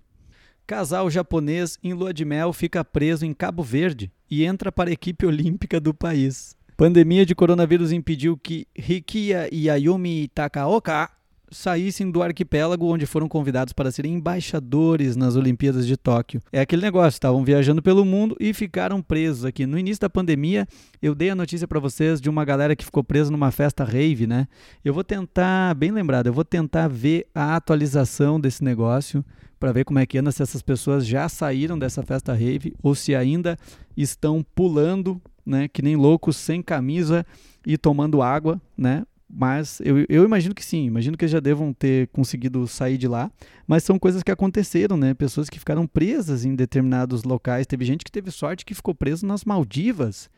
Casal 0.66 1.08
japonês 1.08 1.78
em 1.82 1.94
lua 1.94 2.12
de 2.12 2.26
mel 2.26 2.52
fica 2.52 2.84
preso 2.84 3.24
em 3.24 3.32
Cabo 3.32 3.62
Verde 3.62 4.12
e 4.30 4.44
entra 4.44 4.70
para 4.70 4.90
a 4.90 4.92
equipe 4.92 5.24
olímpica 5.24 5.80
do 5.80 5.94
país. 5.94 6.54
Pandemia 6.76 7.24
de 7.24 7.34
coronavírus 7.34 7.90
impediu 7.90 8.36
que 8.36 8.66
Rikiya 8.76 9.48
e 9.50 9.70
Ayumi 9.70 10.28
Takaoka 10.28 11.10
saíssem 11.50 12.10
do 12.10 12.22
arquipélago 12.22 12.86
onde 12.86 13.06
foram 13.06 13.28
convidados 13.28 13.72
para 13.72 13.90
serem 13.90 14.14
embaixadores 14.14 15.16
nas 15.16 15.36
Olimpíadas 15.36 15.86
de 15.86 15.96
Tóquio. 15.96 16.40
É 16.52 16.60
aquele 16.60 16.82
negócio, 16.82 17.16
estavam 17.16 17.44
viajando 17.44 17.82
pelo 17.82 18.04
mundo 18.04 18.36
e 18.40 18.52
ficaram 18.52 19.00
presos 19.00 19.44
aqui. 19.44 19.66
No 19.66 19.78
início 19.78 20.00
da 20.00 20.10
pandemia, 20.10 20.66
eu 21.00 21.14
dei 21.14 21.30
a 21.30 21.34
notícia 21.34 21.68
para 21.68 21.80
vocês 21.80 22.20
de 22.20 22.28
uma 22.28 22.44
galera 22.44 22.74
que 22.74 22.84
ficou 22.84 23.04
presa 23.04 23.30
numa 23.30 23.50
festa 23.50 23.84
rave, 23.84 24.26
né? 24.26 24.46
Eu 24.84 24.92
vou 24.92 25.04
tentar, 25.04 25.74
bem 25.74 25.90
lembrado, 25.90 26.26
eu 26.26 26.32
vou 26.32 26.44
tentar 26.44 26.88
ver 26.88 27.26
a 27.34 27.56
atualização 27.56 28.40
desse 28.40 28.62
negócio 28.64 29.24
para 29.58 29.72
ver 29.72 29.84
como 29.84 29.98
é 29.98 30.06
que 30.06 30.18
anda 30.18 30.30
se 30.30 30.42
essas 30.42 30.60
pessoas 30.60 31.06
já 31.06 31.28
saíram 31.28 31.78
dessa 31.78 32.02
festa 32.02 32.32
rave 32.32 32.74
ou 32.82 32.94
se 32.94 33.14
ainda 33.14 33.56
estão 33.96 34.44
pulando, 34.54 35.20
né, 35.46 35.68
que 35.68 35.80
nem 35.80 35.96
loucos 35.96 36.36
sem 36.36 36.60
camisa 36.60 37.24
e 37.66 37.78
tomando 37.78 38.20
água, 38.20 38.60
né? 38.76 39.04
Mas 39.28 39.80
eu, 39.80 40.04
eu 40.08 40.24
imagino 40.24 40.54
que 40.54 40.64
sim, 40.64 40.84
imagino 40.84 41.16
que 41.16 41.26
já 41.26 41.40
devam 41.40 41.72
ter 41.72 42.08
conseguido 42.08 42.66
sair 42.68 42.98
de 42.98 43.08
lá. 43.08 43.30
Mas 43.66 43.82
são 43.82 43.98
coisas 43.98 44.22
que 44.22 44.30
aconteceram, 44.30 44.96
né? 44.96 45.14
Pessoas 45.14 45.48
que 45.48 45.58
ficaram 45.58 45.86
presas 45.86 46.44
em 46.44 46.54
determinados 46.54 47.24
locais. 47.24 47.66
Teve 47.66 47.84
gente 47.84 48.04
que 48.04 48.12
teve 48.12 48.30
sorte 48.30 48.64
que 48.64 48.74
ficou 48.74 48.94
preso 48.94 49.26
nas 49.26 49.44
Maldivas, 49.44 50.30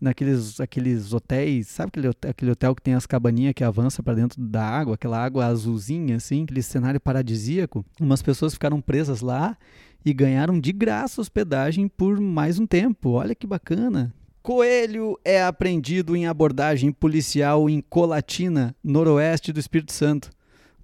naqueles 0.00 0.60
aqueles 0.60 1.12
hotéis, 1.12 1.68
sabe 1.68 1.88
aquele, 1.88 2.08
aquele 2.28 2.50
hotel 2.50 2.74
que 2.74 2.82
tem 2.82 2.94
as 2.94 3.06
cabaninhas 3.06 3.54
que 3.54 3.64
avança 3.64 4.02
para 4.02 4.14
dentro 4.14 4.40
da 4.40 4.62
água, 4.62 4.94
aquela 4.94 5.22
água 5.22 5.46
azulzinha 5.46 6.16
assim, 6.16 6.44
aquele 6.44 6.62
cenário 6.62 7.00
paradisíaco. 7.00 7.84
Umas 8.00 8.22
pessoas 8.22 8.52
ficaram 8.52 8.80
presas 8.80 9.22
lá 9.22 9.56
e 10.04 10.12
ganharam 10.12 10.60
de 10.60 10.72
graça 10.72 11.20
hospedagem 11.20 11.88
por 11.88 12.20
mais 12.20 12.58
um 12.58 12.66
tempo. 12.66 13.10
Olha 13.10 13.34
que 13.34 13.46
bacana. 13.46 14.14
Coelho 14.46 15.18
é 15.24 15.42
apreendido 15.42 16.14
em 16.14 16.28
abordagem 16.28 16.92
policial 16.92 17.68
em 17.68 17.80
Colatina, 17.80 18.76
noroeste 18.80 19.52
do 19.52 19.58
Espírito 19.58 19.92
Santo. 19.92 20.30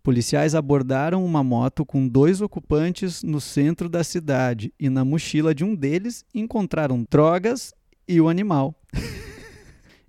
Policiais 0.03 0.57
abordaram 0.57 1.25
uma 1.25 1.45
moto 1.45 1.87
com 1.87 2.09
dois 2.09 2.41
ocupantes 2.41 3.23
no 3.23 3.41
centro 3.41 3.89
da 3.89 4.03
cidade 4.03 4.75
e 4.81 4.89
na 4.91 5.05
mochila 5.05 5.55
de 5.55 5.63
um 5.63 5.77
deles 5.77 6.25
encontraram 6.35 7.07
drogas 7.09 7.73
e 8.09 8.21
o 8.21 8.29
animal. 8.29 8.75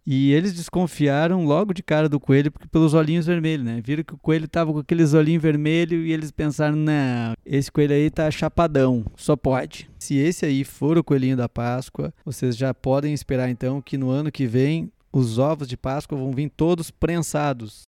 E 0.05 0.33
eles 0.33 0.53
desconfiaram 0.53 1.45
logo 1.45 1.73
de 1.73 1.81
cara 1.81 2.09
do 2.09 2.19
coelho 2.19 2.51
porque 2.51 2.67
pelos 2.67 2.93
olhinhos 2.93 3.25
vermelhos, 3.25 3.65
né? 3.65 3.81
Viram 3.83 4.03
que 4.03 4.13
o 4.13 4.17
coelho 4.17 4.47
tava 4.47 4.73
com 4.73 4.79
aqueles 4.79 5.13
olhinhos 5.13 5.41
vermelhos 5.41 6.05
e 6.05 6.11
eles 6.11 6.31
pensaram, 6.31 6.75
não, 6.75 7.33
esse 7.45 7.71
coelho 7.71 7.93
aí 7.93 8.09
tá 8.09 8.29
chapadão, 8.29 9.05
só 9.15 9.35
pode. 9.35 9.89
Se 9.99 10.17
esse 10.17 10.45
aí 10.45 10.63
for 10.63 10.97
o 10.97 11.03
coelhinho 11.03 11.37
da 11.37 11.47
Páscoa, 11.47 12.13
vocês 12.25 12.57
já 12.57 12.73
podem 12.73 13.13
esperar 13.13 13.49
então 13.49 13.81
que 13.81 13.97
no 13.97 14.09
ano 14.09 14.31
que 14.31 14.45
vem 14.45 14.91
os 15.11 15.37
ovos 15.37 15.67
de 15.67 15.77
Páscoa 15.77 16.17
vão 16.17 16.31
vir 16.31 16.49
todos 16.49 16.91
prensados. 16.91 17.83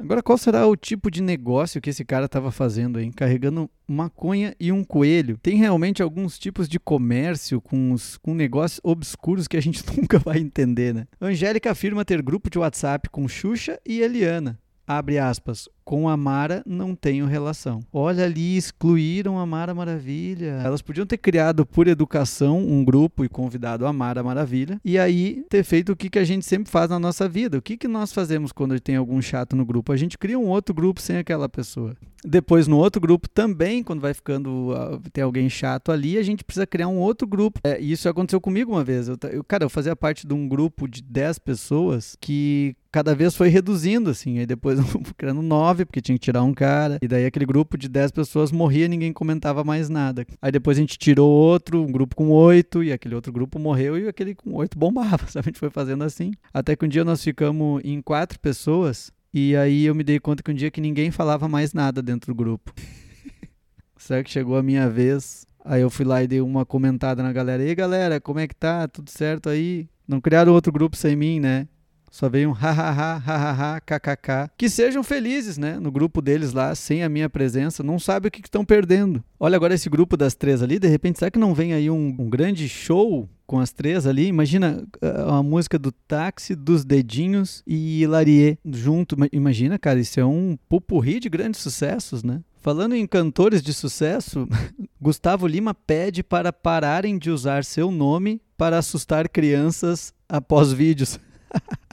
Agora, 0.00 0.22
qual 0.22 0.38
será 0.38 0.66
o 0.66 0.74
tipo 0.74 1.10
de 1.10 1.22
negócio 1.22 1.80
que 1.80 1.90
esse 1.90 2.04
cara 2.06 2.24
estava 2.24 2.50
fazendo 2.50 2.98
aí? 2.98 3.12
Carregando 3.12 3.70
maconha 3.86 4.54
e 4.58 4.72
um 4.72 4.82
coelho. 4.82 5.38
Tem 5.42 5.56
realmente 5.56 6.02
alguns 6.02 6.38
tipos 6.38 6.66
de 6.68 6.80
comércio 6.80 7.60
com, 7.60 7.92
os, 7.92 8.16
com 8.16 8.32
negócios 8.32 8.80
obscuros 8.82 9.46
que 9.46 9.58
a 9.58 9.62
gente 9.62 9.84
nunca 9.94 10.18
vai 10.18 10.38
entender, 10.38 10.94
né? 10.94 11.06
Angélica 11.20 11.70
afirma 11.70 12.04
ter 12.04 12.22
grupo 12.22 12.48
de 12.48 12.58
WhatsApp 12.58 13.10
com 13.10 13.28
Xuxa 13.28 13.78
e 13.86 14.00
Eliana 14.00 14.58
abre 14.90 15.18
aspas, 15.18 15.68
com 15.84 16.08
a 16.08 16.16
Mara 16.16 16.62
não 16.66 16.96
tenho 16.96 17.26
relação. 17.26 17.80
Olha 17.92 18.24
ali, 18.24 18.56
excluíram 18.56 19.38
a 19.38 19.46
Mara 19.46 19.72
Maravilha. 19.72 20.60
Elas 20.64 20.82
podiam 20.82 21.06
ter 21.06 21.18
criado 21.18 21.64
por 21.64 21.86
educação 21.86 22.58
um 22.58 22.84
grupo 22.84 23.24
e 23.24 23.28
convidado 23.28 23.86
a 23.86 23.92
Mara 23.92 24.22
Maravilha 24.22 24.80
e 24.84 24.98
aí 24.98 25.44
ter 25.48 25.62
feito 25.62 25.92
o 25.92 25.96
que, 25.96 26.10
que 26.10 26.18
a 26.18 26.24
gente 26.24 26.44
sempre 26.44 26.70
faz 26.70 26.90
na 26.90 26.98
nossa 26.98 27.28
vida. 27.28 27.56
O 27.56 27.62
que, 27.62 27.76
que 27.76 27.86
nós 27.86 28.12
fazemos 28.12 28.50
quando 28.50 28.78
tem 28.80 28.96
algum 28.96 29.22
chato 29.22 29.54
no 29.54 29.64
grupo? 29.64 29.92
A 29.92 29.96
gente 29.96 30.18
cria 30.18 30.38
um 30.38 30.48
outro 30.48 30.74
grupo 30.74 31.00
sem 31.00 31.18
aquela 31.18 31.48
pessoa. 31.48 31.96
Depois, 32.24 32.68
no 32.68 32.76
outro 32.76 33.00
grupo 33.00 33.28
também, 33.28 33.82
quando 33.82 34.00
vai 34.00 34.12
ficando, 34.12 34.72
uh, 34.72 35.00
tem 35.12 35.24
alguém 35.24 35.48
chato 35.48 35.90
ali, 35.90 36.18
a 36.18 36.22
gente 36.22 36.44
precisa 36.44 36.66
criar 36.66 36.88
um 36.88 36.98
outro 36.98 37.26
grupo. 37.26 37.60
É, 37.64 37.80
isso 37.80 38.08
aconteceu 38.08 38.40
comigo 38.40 38.72
uma 38.72 38.84
vez. 38.84 39.08
Eu, 39.08 39.16
eu, 39.30 39.42
cara, 39.42 39.64
eu 39.64 39.70
fazia 39.70 39.96
parte 39.96 40.26
de 40.26 40.34
um 40.34 40.46
grupo 40.46 40.86
de 40.86 41.02
10 41.02 41.38
pessoas 41.38 42.16
que 42.20 42.76
cada 42.90 43.14
vez 43.14 43.34
foi 43.34 43.48
reduzindo, 43.48 44.10
assim. 44.10 44.38
Aí 44.38 44.46
depois 44.46 44.78
criando 45.16 45.42
9, 45.42 45.84
porque 45.84 46.00
tinha 46.00 46.16
que 46.16 46.24
tirar 46.24 46.42
um 46.42 46.52
cara. 46.52 46.98
E 47.00 47.08
daí 47.08 47.24
aquele 47.24 47.46
grupo 47.46 47.78
de 47.78 47.88
10 47.88 48.10
pessoas 48.12 48.50
morria 48.52 48.88
ninguém 48.88 49.12
comentava 49.12 49.62
mais 49.64 49.88
nada. 49.88 50.26
Aí 50.40 50.52
depois 50.52 50.76
a 50.76 50.80
gente 50.80 50.98
tirou 50.98 51.30
outro, 51.30 51.82
um 51.82 51.90
grupo 51.90 52.16
com 52.16 52.30
8, 52.30 52.84
e 52.84 52.92
aquele 52.92 53.14
outro 53.14 53.32
grupo 53.32 53.58
morreu 53.58 53.98
e 53.98 54.08
aquele 54.08 54.34
com 54.34 54.54
8 54.54 54.78
bombava, 54.78 55.26
sabe? 55.28 55.46
A 55.46 55.50
gente 55.50 55.58
foi 55.58 55.70
fazendo 55.70 56.04
assim. 56.04 56.32
Até 56.52 56.74
que 56.76 56.84
um 56.84 56.88
dia 56.88 57.04
nós 57.04 57.22
ficamos 57.22 57.80
em 57.84 58.00
quatro 58.00 58.38
pessoas 58.38 59.12
e 59.32 59.54
aí 59.54 59.84
eu 59.84 59.94
me 59.94 60.02
dei 60.02 60.18
conta 60.18 60.42
que 60.42 60.50
um 60.50 60.54
dia 60.54 60.70
que 60.70 60.80
ninguém 60.80 61.10
falava 61.10 61.48
mais 61.48 61.72
nada 61.72 62.02
dentro 62.02 62.32
do 62.32 62.36
grupo. 62.36 62.74
Será 63.96 64.24
que 64.24 64.30
chegou 64.30 64.56
a 64.56 64.62
minha 64.62 64.88
vez? 64.88 65.46
Aí 65.64 65.82
eu 65.82 65.90
fui 65.90 66.04
lá 66.04 66.22
e 66.22 66.26
dei 66.26 66.40
uma 66.40 66.66
comentada 66.66 67.22
na 67.22 67.32
galera. 67.32 67.62
E 67.62 67.74
galera, 67.74 68.20
como 68.20 68.40
é 68.40 68.48
que 68.48 68.54
tá? 68.54 68.88
Tudo 68.88 69.10
certo 69.10 69.48
aí? 69.48 69.88
Não 70.08 70.20
criaram 70.20 70.52
outro 70.52 70.72
grupo 70.72 70.96
sem 70.96 71.14
mim, 71.14 71.38
né? 71.38 71.68
Só 72.10 72.28
veio 72.28 72.50
um 72.50 72.52
hahaha, 72.52 73.18
hahaha, 73.18 73.80
kkk. 73.80 74.50
Que 74.58 74.68
sejam 74.68 75.02
felizes, 75.04 75.56
né? 75.56 75.78
No 75.78 75.92
grupo 75.92 76.20
deles 76.20 76.52
lá, 76.52 76.74
sem 76.74 77.04
a 77.04 77.08
minha 77.08 77.30
presença. 77.30 77.84
Não 77.84 78.00
sabe 78.00 78.26
o 78.26 78.30
que 78.30 78.40
estão 78.40 78.64
perdendo. 78.64 79.22
Olha 79.38 79.54
agora 79.54 79.74
esse 79.74 79.88
grupo 79.88 80.16
das 80.16 80.34
três 80.34 80.60
ali. 80.60 80.80
De 80.80 80.88
repente, 80.88 81.20
será 81.20 81.30
que 81.30 81.38
não 81.38 81.54
vem 81.54 81.72
aí 81.72 81.88
um, 81.88 82.16
um 82.18 82.28
grande 82.28 82.68
show 82.68 83.28
com 83.46 83.60
as 83.60 83.72
três 83.72 84.08
ali? 84.08 84.26
Imagina 84.26 84.84
a, 85.00 85.38
a 85.38 85.42
música 85.42 85.78
do 85.78 85.92
táxi, 85.92 86.56
dos 86.56 86.84
dedinhos 86.84 87.62
e 87.64 88.02
Hilarie 88.02 88.58
junto. 88.66 89.16
Imagina, 89.30 89.78
cara, 89.78 90.00
isso 90.00 90.18
é 90.18 90.24
um 90.24 90.58
pupurri 90.68 91.20
de 91.20 91.28
grandes 91.28 91.60
sucessos, 91.60 92.24
né? 92.24 92.40
Falando 92.60 92.94
em 92.94 93.06
cantores 93.06 93.62
de 93.62 93.72
sucesso, 93.72 94.48
Gustavo 95.00 95.46
Lima 95.46 95.72
pede 95.72 96.24
para 96.24 96.52
pararem 96.52 97.16
de 97.16 97.30
usar 97.30 97.64
seu 97.64 97.90
nome 97.90 98.42
para 98.58 98.78
assustar 98.78 99.28
crianças 99.28 100.12
após 100.28 100.72
vídeos. 100.72 101.18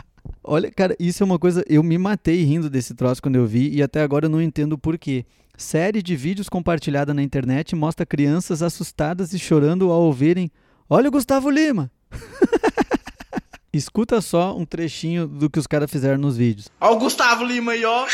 Olha, 0.50 0.72
cara, 0.72 0.96
isso 0.98 1.22
é 1.22 1.26
uma 1.26 1.38
coisa. 1.38 1.62
Eu 1.68 1.84
me 1.84 1.98
matei 1.98 2.42
rindo 2.44 2.70
desse 2.70 2.96
troço 2.96 3.22
quando 3.22 3.36
eu 3.36 3.46
vi 3.46 3.70
e 3.70 3.84
até 3.84 4.02
agora 4.02 4.28
eu 4.28 4.30
não 4.30 4.42
entendo 4.42 4.74
o 4.74 4.78
porquê. 4.78 5.26
Série 5.58 6.02
de 6.02 6.16
vídeos 6.16 6.48
compartilhada 6.48 7.14
na 7.14 7.22
internet 7.22 7.76
mostra 7.76 8.06
crianças 8.06 8.62
assustadas 8.62 9.34
e 9.34 9.40
chorando 9.40 9.92
ao 9.92 10.04
ouvirem: 10.04 10.50
Olha 10.90 11.10
o 11.10 11.12
Gustavo 11.12 11.50
Lima! 11.50 11.92
Escuta 13.74 14.22
só 14.22 14.58
um 14.58 14.66
trechinho 14.66 15.28
do 15.28 15.50
que 15.50 15.60
os 15.60 15.68
caras 15.68 15.92
fizeram 15.92 16.18
nos 16.18 16.38
vídeos. 16.38 16.70
Olha 16.80 16.94
o 16.94 17.00
Gustavo 17.00 17.44
Lima 17.44 17.74
aí, 17.74 17.84
ó. 17.84 18.08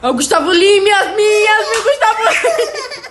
Olha 0.00 0.12
o 0.12 0.14
Gustavo 0.14 0.52
Lima, 0.52 0.96
as 0.96 1.16
minhas, 1.16 1.70
meu 1.70 1.82
Gustavo 1.82 2.22
Lima! 2.22 2.94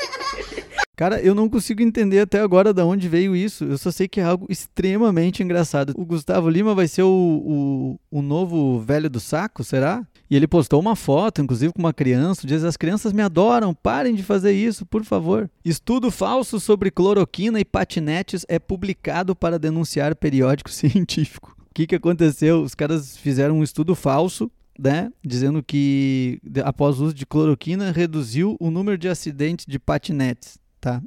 Cara, 0.95 1.19
eu 1.19 1.33
não 1.33 1.49
consigo 1.49 1.81
entender 1.81 2.19
até 2.19 2.39
agora 2.39 2.71
de 2.71 2.81
onde 2.83 3.09
veio 3.09 3.35
isso. 3.35 3.63
Eu 3.63 3.79
só 3.79 3.89
sei 3.89 4.07
que 4.07 4.19
é 4.19 4.23
algo 4.23 4.45
extremamente 4.47 5.41
engraçado. 5.41 5.91
O 5.97 6.05
Gustavo 6.05 6.47
Lima 6.49 6.75
vai 6.75 6.87
ser 6.87 7.01
o, 7.01 7.97
o, 8.11 8.19
o 8.19 8.21
novo 8.21 8.79
velho 8.79 9.09
do 9.09 9.19
saco, 9.19 9.63
será? 9.63 10.05
E 10.29 10.35
ele 10.35 10.47
postou 10.47 10.79
uma 10.79 10.95
foto, 10.95 11.41
inclusive 11.41 11.73
com 11.73 11.79
uma 11.79 11.93
criança, 11.93 12.45
diz: 12.45 12.63
As 12.63 12.77
crianças 12.77 13.11
me 13.11 13.23
adoram, 13.23 13.73
parem 13.73 14.13
de 14.13 14.21
fazer 14.21 14.53
isso, 14.53 14.85
por 14.85 15.03
favor. 15.03 15.49
Estudo 15.65 16.11
falso 16.11 16.59
sobre 16.59 16.91
cloroquina 16.91 17.59
e 17.59 17.65
patinetes 17.65 18.45
é 18.47 18.59
publicado 18.59 19.35
para 19.35 19.57
denunciar 19.57 20.15
periódico 20.15 20.69
científico. 20.71 21.55
O 21.59 21.73
que, 21.73 21.87
que 21.87 21.95
aconteceu? 21.95 22.61
Os 22.61 22.75
caras 22.75 23.17
fizeram 23.17 23.57
um 23.57 23.63
estudo 23.63 23.95
falso 23.95 24.49
né, 24.77 25.11
dizendo 25.23 25.61
que 25.61 26.39
após 26.63 26.99
o 26.99 27.05
uso 27.05 27.13
de 27.13 27.25
cloroquina 27.25 27.91
reduziu 27.91 28.55
o 28.59 28.71
número 28.71 28.97
de 28.97 29.07
acidentes 29.07 29.65
de 29.67 29.77
patinetes 29.77 30.62
tá? 30.83 31.01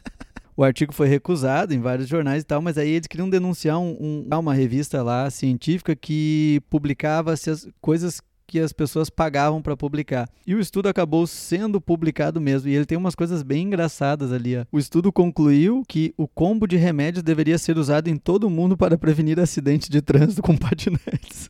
o 0.56 0.64
artigo 0.64 0.92
foi 0.92 1.06
recusado 1.06 1.74
em 1.74 1.80
vários 1.80 2.08
jornais 2.08 2.42
e 2.42 2.46
tal, 2.46 2.62
mas 2.62 2.78
aí 2.78 2.88
eles 2.88 3.06
queriam 3.06 3.28
denunciar 3.28 3.78
um, 3.78 4.24
um, 4.30 4.38
uma 4.38 4.54
revista 4.54 5.02
lá 5.02 5.28
científica 5.28 5.94
que 5.94 6.62
publicava 6.70 7.32
as 7.32 7.68
coisas 7.80 8.22
que 8.46 8.58
as 8.58 8.72
pessoas 8.72 9.08
pagavam 9.08 9.62
para 9.62 9.76
publicar. 9.76 10.28
E 10.46 10.54
o 10.54 10.60
estudo 10.60 10.88
acabou 10.88 11.26
sendo 11.26 11.80
publicado 11.80 12.38
mesmo. 12.38 12.68
E 12.68 12.74
ele 12.74 12.84
tem 12.84 12.98
umas 12.98 13.14
coisas 13.14 13.42
bem 13.42 13.66
engraçadas 13.66 14.30
ali. 14.30 14.58
Ó. 14.58 14.64
O 14.70 14.78
estudo 14.78 15.10
concluiu 15.10 15.82
que 15.88 16.12
o 16.18 16.28
combo 16.28 16.66
de 16.66 16.76
remédios 16.76 17.22
deveria 17.22 17.56
ser 17.56 17.78
usado 17.78 18.08
em 18.08 18.16
todo 18.18 18.44
o 18.44 18.50
mundo 18.50 18.76
para 18.76 18.98
prevenir 18.98 19.40
acidentes 19.40 19.88
de 19.88 20.02
trânsito 20.02 20.42
com 20.42 20.54
patinetes. 20.58 21.48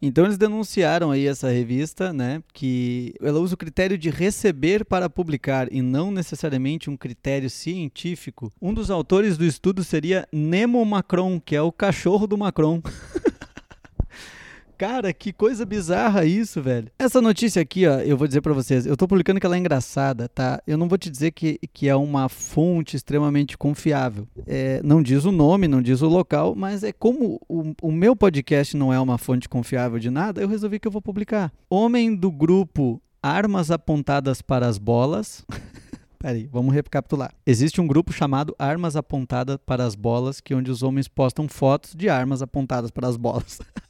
Então 0.00 0.24
eles 0.24 0.38
denunciaram 0.38 1.10
aí 1.10 1.26
essa 1.26 1.48
revista, 1.48 2.12
né, 2.12 2.42
que 2.52 3.14
ela 3.20 3.40
usa 3.40 3.54
o 3.54 3.58
critério 3.58 3.98
de 3.98 4.10
receber 4.10 4.84
para 4.84 5.10
publicar 5.10 5.72
e 5.72 5.82
não 5.82 6.10
necessariamente 6.10 6.88
um 6.88 6.96
critério 6.96 7.50
científico. 7.50 8.52
Um 8.60 8.72
dos 8.72 8.90
autores 8.90 9.36
do 9.36 9.44
estudo 9.44 9.82
seria 9.82 10.26
Nemo 10.32 10.84
Macron, 10.84 11.40
que 11.40 11.56
é 11.56 11.62
o 11.62 11.72
cachorro 11.72 12.26
do 12.26 12.38
Macron. 12.38 12.80
Cara, 14.78 15.12
que 15.12 15.32
coisa 15.32 15.66
bizarra 15.66 16.24
isso, 16.24 16.62
velho. 16.62 16.88
Essa 16.96 17.20
notícia 17.20 17.60
aqui, 17.60 17.84
ó, 17.84 17.98
eu 17.98 18.16
vou 18.16 18.28
dizer 18.28 18.40
para 18.40 18.52
vocês, 18.52 18.86
eu 18.86 18.96
tô 18.96 19.08
publicando 19.08 19.40
que 19.40 19.44
ela 19.44 19.56
é 19.56 19.58
engraçada, 19.58 20.28
tá? 20.28 20.62
Eu 20.64 20.78
não 20.78 20.88
vou 20.88 20.96
te 20.96 21.10
dizer 21.10 21.32
que, 21.32 21.58
que 21.72 21.88
é 21.88 21.96
uma 21.96 22.28
fonte 22.28 22.94
extremamente 22.94 23.58
confiável. 23.58 24.28
É, 24.46 24.80
não 24.84 25.02
diz 25.02 25.24
o 25.24 25.32
nome, 25.32 25.66
não 25.66 25.82
diz 25.82 26.00
o 26.00 26.06
local, 26.06 26.54
mas 26.54 26.84
é 26.84 26.92
como 26.92 27.40
o, 27.48 27.74
o 27.82 27.90
meu 27.90 28.14
podcast 28.14 28.76
não 28.76 28.92
é 28.92 29.00
uma 29.00 29.18
fonte 29.18 29.48
confiável 29.48 29.98
de 29.98 30.10
nada, 30.10 30.40
eu 30.40 30.46
resolvi 30.46 30.78
que 30.78 30.86
eu 30.86 30.92
vou 30.92 31.02
publicar. 31.02 31.52
Homem 31.68 32.14
do 32.14 32.30
grupo 32.30 33.02
Armas 33.20 33.72
Apontadas 33.72 34.40
para 34.40 34.68
as 34.68 34.78
Bolas. 34.78 35.44
Peraí, 36.20 36.48
vamos 36.52 36.72
recapitular. 36.72 37.32
Existe 37.44 37.80
um 37.80 37.86
grupo 37.86 38.12
chamado 38.12 38.54
Armas 38.56 38.94
Apontadas 38.94 39.58
para 39.66 39.84
as 39.84 39.96
Bolas, 39.96 40.40
que 40.40 40.52
é 40.52 40.56
onde 40.56 40.70
os 40.70 40.84
homens 40.84 41.08
postam 41.08 41.48
fotos 41.48 41.96
de 41.96 42.08
armas 42.08 42.42
apontadas 42.42 42.92
para 42.92 43.08
as 43.08 43.16
bolas. 43.16 43.60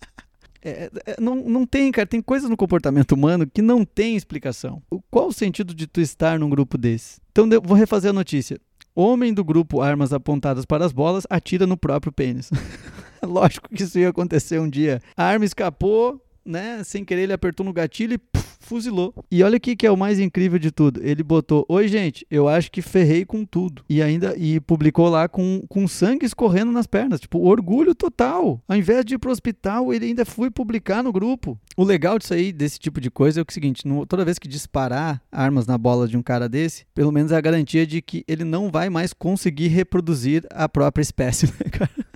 É, 0.62 0.90
é, 1.07 1.16
não, 1.21 1.37
não 1.37 1.66
tem, 1.66 1.90
cara. 1.92 2.07
Tem 2.07 2.21
coisas 2.21 2.49
no 2.51 2.57
comportamento 2.57 3.12
humano 3.12 3.47
que 3.47 3.62
não 3.62 3.85
tem 3.85 4.16
explicação. 4.16 4.83
Qual 5.11 5.29
o 5.29 5.33
sentido 5.33 5.75
de 5.75 5.87
tu 5.87 6.01
estar 6.01 6.38
num 6.38 6.51
grupo 6.51 6.77
desse? 6.77 7.21
Então, 7.31 7.49
vou 7.62 7.77
refazer 7.77 8.11
a 8.11 8.14
notícia. 8.14 8.61
Homem 8.94 9.33
do 9.33 9.44
grupo 9.44 9.81
Armas 9.81 10.12
Apontadas 10.12 10.64
para 10.64 10.85
as 10.85 10.92
Bolas 10.92 11.25
atira 11.31 11.66
no 11.66 11.77
próprio 11.77 12.12
pênis. 12.12 12.51
Lógico 13.23 13.68
que 13.68 13.83
isso 13.83 13.99
ia 13.99 14.09
acontecer 14.09 14.59
um 14.59 14.68
dia. 14.68 15.01
A 15.16 15.25
arma 15.25 15.44
escapou, 15.44 16.21
né? 16.49 16.83
Sem 16.85 17.05
querer, 17.05 17.23
ele 17.23 17.33
apertou 17.33 17.65
no 17.65 17.73
gatilho 17.73 18.15
e 18.15 18.19
puf, 18.19 18.49
fuzilou. 18.61 19.15
E 19.31 19.43
olha 19.43 19.57
o 19.57 19.61
que, 19.61 19.87
é 19.87 19.91
o 19.91 19.97
mais 19.97 20.21
incrível 20.21 20.59
de 20.59 20.71
tudo. 20.71 21.01
Ele 21.03 21.23
botou: 21.23 21.65
Oi, 21.69 21.89
gente, 21.89 22.27
eu 22.31 22.49
acho 22.49 22.71
que 22.71 22.83
ferrei 22.83 23.25
com 23.25 23.45
tudo. 23.45 23.83
E 23.89 24.03
ainda 24.03 24.37
e 24.37 24.61
publicou 24.61 25.09
lá 25.09 25.29
com, 25.29 25.63
com 25.69 25.89
sangue 25.89 26.27
escorrendo 26.27 26.71
nas 26.71 26.87
pernas. 26.87 27.21
Tipo, 27.21 27.39
orgulho 27.41 27.95
total. 27.95 28.61
Ao 28.69 28.77
invés 28.77 29.05
de 29.05 29.15
ir 29.15 29.19
pro 29.19 29.31
hospital, 29.31 29.93
ele 29.93 30.07
ainda 30.07 30.25
foi 30.25 30.51
publicar 30.51 31.03
no 31.03 31.13
grupo. 31.13 31.59
O 31.77 31.85
legal 31.85 32.19
disso 32.19 32.35
aí, 32.35 32.53
desse 32.53 32.79
tipo 32.79 33.01
de 33.01 33.11
coisa, 33.11 33.41
é 33.41 33.43
o 33.43 33.53
seguinte: 33.53 33.87
no, 33.87 34.05
toda 34.07 34.25
vez 34.25 34.39
que 34.39 34.49
disparar 34.49 35.23
armas 35.33 35.67
na 35.67 35.79
bola 35.79 36.07
de 36.07 36.17
um 36.17 36.23
cara 36.23 36.49
desse, 36.49 36.85
pelo 36.95 37.13
menos 37.13 37.33
é 37.33 37.37
a 37.37 37.41
garantia 37.41 37.87
de 37.87 38.03
que 38.03 38.25
ele 38.29 38.45
não 38.45 38.71
vai 38.71 38.91
mais 38.91 39.13
conseguir 39.13 39.69
reproduzir 39.69 40.47
a 40.51 40.69
própria 40.69 41.03
espécie, 41.03 41.47
né, 41.59 41.71
cara? 41.71 42.08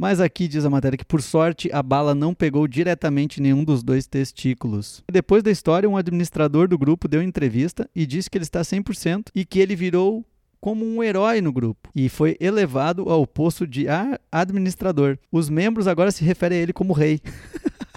Mas 0.00 0.18
aqui 0.18 0.48
diz 0.48 0.64
a 0.64 0.70
matéria 0.70 0.96
que, 0.96 1.04
por 1.04 1.20
sorte, 1.20 1.68
a 1.70 1.82
bala 1.82 2.14
não 2.14 2.32
pegou 2.32 2.66
diretamente 2.66 3.38
nenhum 3.38 3.62
dos 3.62 3.82
dois 3.82 4.06
testículos. 4.06 5.04
Depois 5.12 5.42
da 5.42 5.50
história, 5.50 5.86
um 5.86 5.94
administrador 5.94 6.66
do 6.66 6.78
grupo 6.78 7.06
deu 7.06 7.22
entrevista 7.22 7.86
e 7.94 8.06
disse 8.06 8.30
que 8.30 8.38
ele 8.38 8.44
está 8.44 8.62
100% 8.62 9.26
e 9.34 9.44
que 9.44 9.58
ele 9.58 9.76
virou 9.76 10.24
como 10.58 10.86
um 10.86 11.02
herói 11.02 11.42
no 11.42 11.52
grupo 11.52 11.90
e 11.94 12.08
foi 12.08 12.34
elevado 12.40 13.10
ao 13.10 13.26
posto 13.26 13.66
de 13.66 13.84
administrador. 14.32 15.18
Os 15.30 15.50
membros 15.50 15.86
agora 15.86 16.10
se 16.10 16.24
referem 16.24 16.60
a 16.60 16.62
ele 16.62 16.72
como 16.72 16.94
rei. 16.94 17.20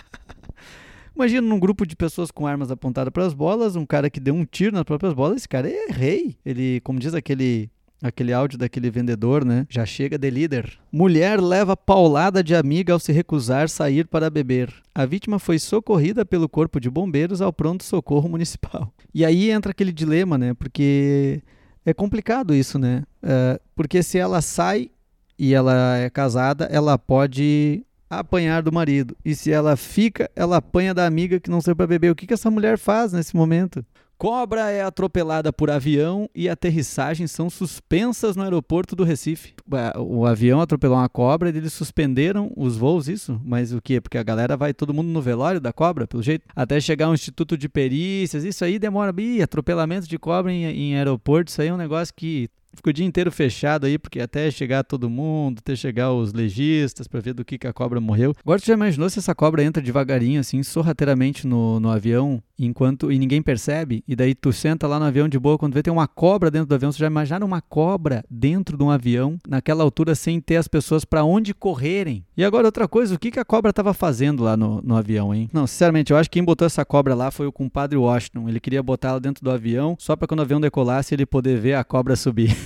Imagina 1.15 1.47
num 1.47 1.59
grupo 1.59 1.87
de 1.87 1.95
pessoas 1.95 2.31
com 2.31 2.45
armas 2.45 2.69
apontadas 2.69 3.13
para 3.13 3.25
as 3.25 3.33
bolas, 3.33 3.77
um 3.77 3.85
cara 3.85 4.09
que 4.09 4.19
deu 4.19 4.35
um 4.35 4.43
tiro 4.43 4.75
nas 4.75 4.83
próprias 4.83 5.13
bolas, 5.13 5.37
esse 5.37 5.47
cara 5.47 5.69
é 5.69 5.85
rei. 5.89 6.35
Ele, 6.45 6.81
como 6.81 6.99
diz 6.99 7.13
aquele 7.13 7.69
Aquele 8.03 8.33
áudio 8.33 8.57
daquele 8.57 8.91
vendedor, 8.91 9.45
né? 9.45 9.65
Já 9.69 9.85
chega 9.85 10.17
de 10.17 10.29
líder. 10.29 10.77
Mulher 10.91 11.39
leva 11.39 11.77
paulada 11.77 12.43
de 12.43 12.53
amiga 12.53 12.91
ao 12.91 12.99
se 12.99 13.13
recusar 13.13 13.69
sair 13.69 14.05
para 14.05 14.29
beber. 14.29 14.73
A 14.93 15.05
vítima 15.05 15.39
foi 15.39 15.57
socorrida 15.57 16.25
pelo 16.25 16.49
corpo 16.49 16.81
de 16.81 16.89
bombeiros 16.89 17.41
ao 17.41 17.53
pronto-socorro 17.53 18.27
municipal. 18.27 18.93
E 19.13 19.23
aí 19.23 19.49
entra 19.49 19.71
aquele 19.71 19.93
dilema, 19.93 20.37
né? 20.37 20.53
Porque 20.53 21.41
é 21.85 21.93
complicado 21.93 22.53
isso, 22.53 22.77
né? 22.77 23.03
É, 23.21 23.57
porque 23.73 24.03
se 24.03 24.17
ela 24.17 24.41
sai 24.41 24.91
e 25.39 25.53
ela 25.53 25.97
é 25.97 26.09
casada, 26.09 26.65
ela 26.65 26.97
pode 26.97 27.85
apanhar 28.09 28.61
do 28.61 28.71
marido. 28.71 29.15
E 29.23 29.33
se 29.33 29.49
ela 29.49 29.75
fica, 29.75 30.29
ela 30.35 30.57
apanha 30.57 30.93
da 30.93 31.05
amiga 31.05 31.39
que 31.39 31.49
não 31.49 31.61
saiu 31.61 31.75
para 31.75 31.87
beber. 31.87 32.11
O 32.11 32.15
que, 32.15 32.27
que 32.27 32.33
essa 32.33 32.51
mulher 32.51 32.77
faz 32.77 33.13
nesse 33.13 33.35
momento? 33.35 33.85
Cobra 34.23 34.71
é 34.71 34.81
atropelada 34.81 35.51
por 35.51 35.69
avião 35.69 36.29
e 36.33 36.47
aterrissagens 36.47 37.29
são 37.29 37.49
suspensas 37.49 38.38
no 38.38 38.43
aeroporto 38.43 38.95
do 38.95 39.03
Recife. 39.03 39.53
O 39.97 40.25
avião 40.25 40.62
atropelou 40.62 40.97
uma 40.97 41.09
cobra 41.09 41.49
e 41.49 41.57
eles 41.57 41.73
suspenderam 41.73 42.49
os 42.55 42.77
voos, 42.77 43.09
isso? 43.09 43.38
Mas 43.43 43.73
o 43.73 43.81
quê? 43.81 43.99
Porque 43.99 44.17
a 44.17 44.23
galera 44.23 44.55
vai 44.55 44.73
todo 44.73 44.93
mundo 44.93 45.09
no 45.09 45.21
velório 45.21 45.59
da 45.59 45.73
cobra, 45.73 46.07
pelo 46.07 46.23
jeito. 46.23 46.45
Até 46.55 46.79
chegar 46.79 47.09
um 47.09 47.13
instituto 47.13 47.57
de 47.57 47.67
perícias, 47.67 48.45
isso 48.45 48.63
aí 48.63 48.79
demora. 48.79 49.13
Ih, 49.21 49.41
atropelamento 49.41 50.07
de 50.07 50.17
cobra 50.17 50.53
em, 50.53 50.63
em 50.63 50.95
aeroporto, 50.95 51.51
isso 51.51 51.62
aí 51.62 51.67
é 51.67 51.73
um 51.73 51.75
negócio 51.75 52.13
que 52.15 52.49
Fica 52.75 52.89
o 52.89 52.93
dia 52.93 53.05
inteiro 53.05 53.31
fechado 53.31 53.86
aí, 53.86 53.97
porque 53.97 54.19
até 54.19 54.49
chegar 54.49 54.83
todo 54.83 55.09
mundo, 55.09 55.59
até 55.59 55.75
chegar 55.75 56.12
os 56.12 56.33
legistas 56.33 57.07
para 57.07 57.19
ver 57.19 57.33
do 57.33 57.45
que, 57.45 57.57
que 57.57 57.67
a 57.67 57.73
cobra 57.73 58.01
morreu. 58.01 58.33
Agora 58.43 58.59
tu 58.59 58.65
já 58.65 58.73
imaginou 58.73 59.09
se 59.09 59.19
essa 59.19 59.36
cobra 59.36 59.63
entra 59.63 59.81
devagarinho, 59.81 60.39
assim, 60.39 60.63
sorrateiramente 60.63 61.45
no, 61.45 61.79
no 61.79 61.89
avião, 61.89 62.41
enquanto 62.57 63.12
e 63.12 63.19
ninguém 63.19 63.41
percebe? 63.41 64.03
E 64.07 64.15
daí 64.15 64.33
tu 64.33 64.51
senta 64.51 64.88
lá 64.88 64.99
no 64.99 65.05
avião 65.05 65.27
de 65.27 65.39
boa, 65.39 65.57
quando 65.57 65.73
vê 65.73 65.83
tem 65.83 65.93
uma 65.93 66.07
cobra 66.07 66.49
dentro 66.49 66.67
do 66.67 66.75
avião, 66.75 66.91
você 66.91 66.99
já 66.99 67.07
imagina 67.07 67.45
uma 67.45 67.62
cobra 67.62 68.23
dentro 68.29 68.77
de 68.77 68.83
um 68.83 68.89
avião, 68.89 69.38
naquela 69.47 69.83
altura, 69.83 70.15
sem 70.15 70.39
ter 70.39 70.57
as 70.57 70.67
pessoas 70.67 71.05
para 71.05 71.23
onde 71.23 71.53
correrem? 71.53 72.25
E 72.36 72.43
agora 72.43 72.67
outra 72.67 72.88
coisa, 72.88 73.15
o 73.15 73.19
que, 73.19 73.31
que 73.31 73.39
a 73.39 73.45
cobra 73.45 73.69
estava 73.69 73.93
fazendo 73.93 74.43
lá 74.43 74.57
no, 74.57 74.81
no 74.81 74.95
avião, 74.95 75.33
hein? 75.33 75.49
Não, 75.53 75.67
sinceramente, 75.67 76.12
eu 76.12 76.17
acho 76.17 76.29
que 76.29 76.33
quem 76.33 76.43
botou 76.43 76.65
essa 76.65 76.83
cobra 76.83 77.13
lá 77.13 77.29
foi 77.29 77.45
o 77.45 77.51
compadre 77.51 77.97
Washington. 77.97 78.49
Ele 78.49 78.59
queria 78.59 78.81
botar 78.81 79.09
ela 79.09 79.19
dentro 79.19 79.43
do 79.43 79.51
avião, 79.51 79.95
só 79.99 80.15
para 80.15 80.27
quando 80.27 80.39
o 80.39 80.43
avião 80.43 80.59
decolasse 80.59 81.13
ele 81.13 81.25
poder 81.25 81.59
ver 81.59 81.75
a 81.75 81.83
cobra 81.83 82.15
subir. 82.15 82.55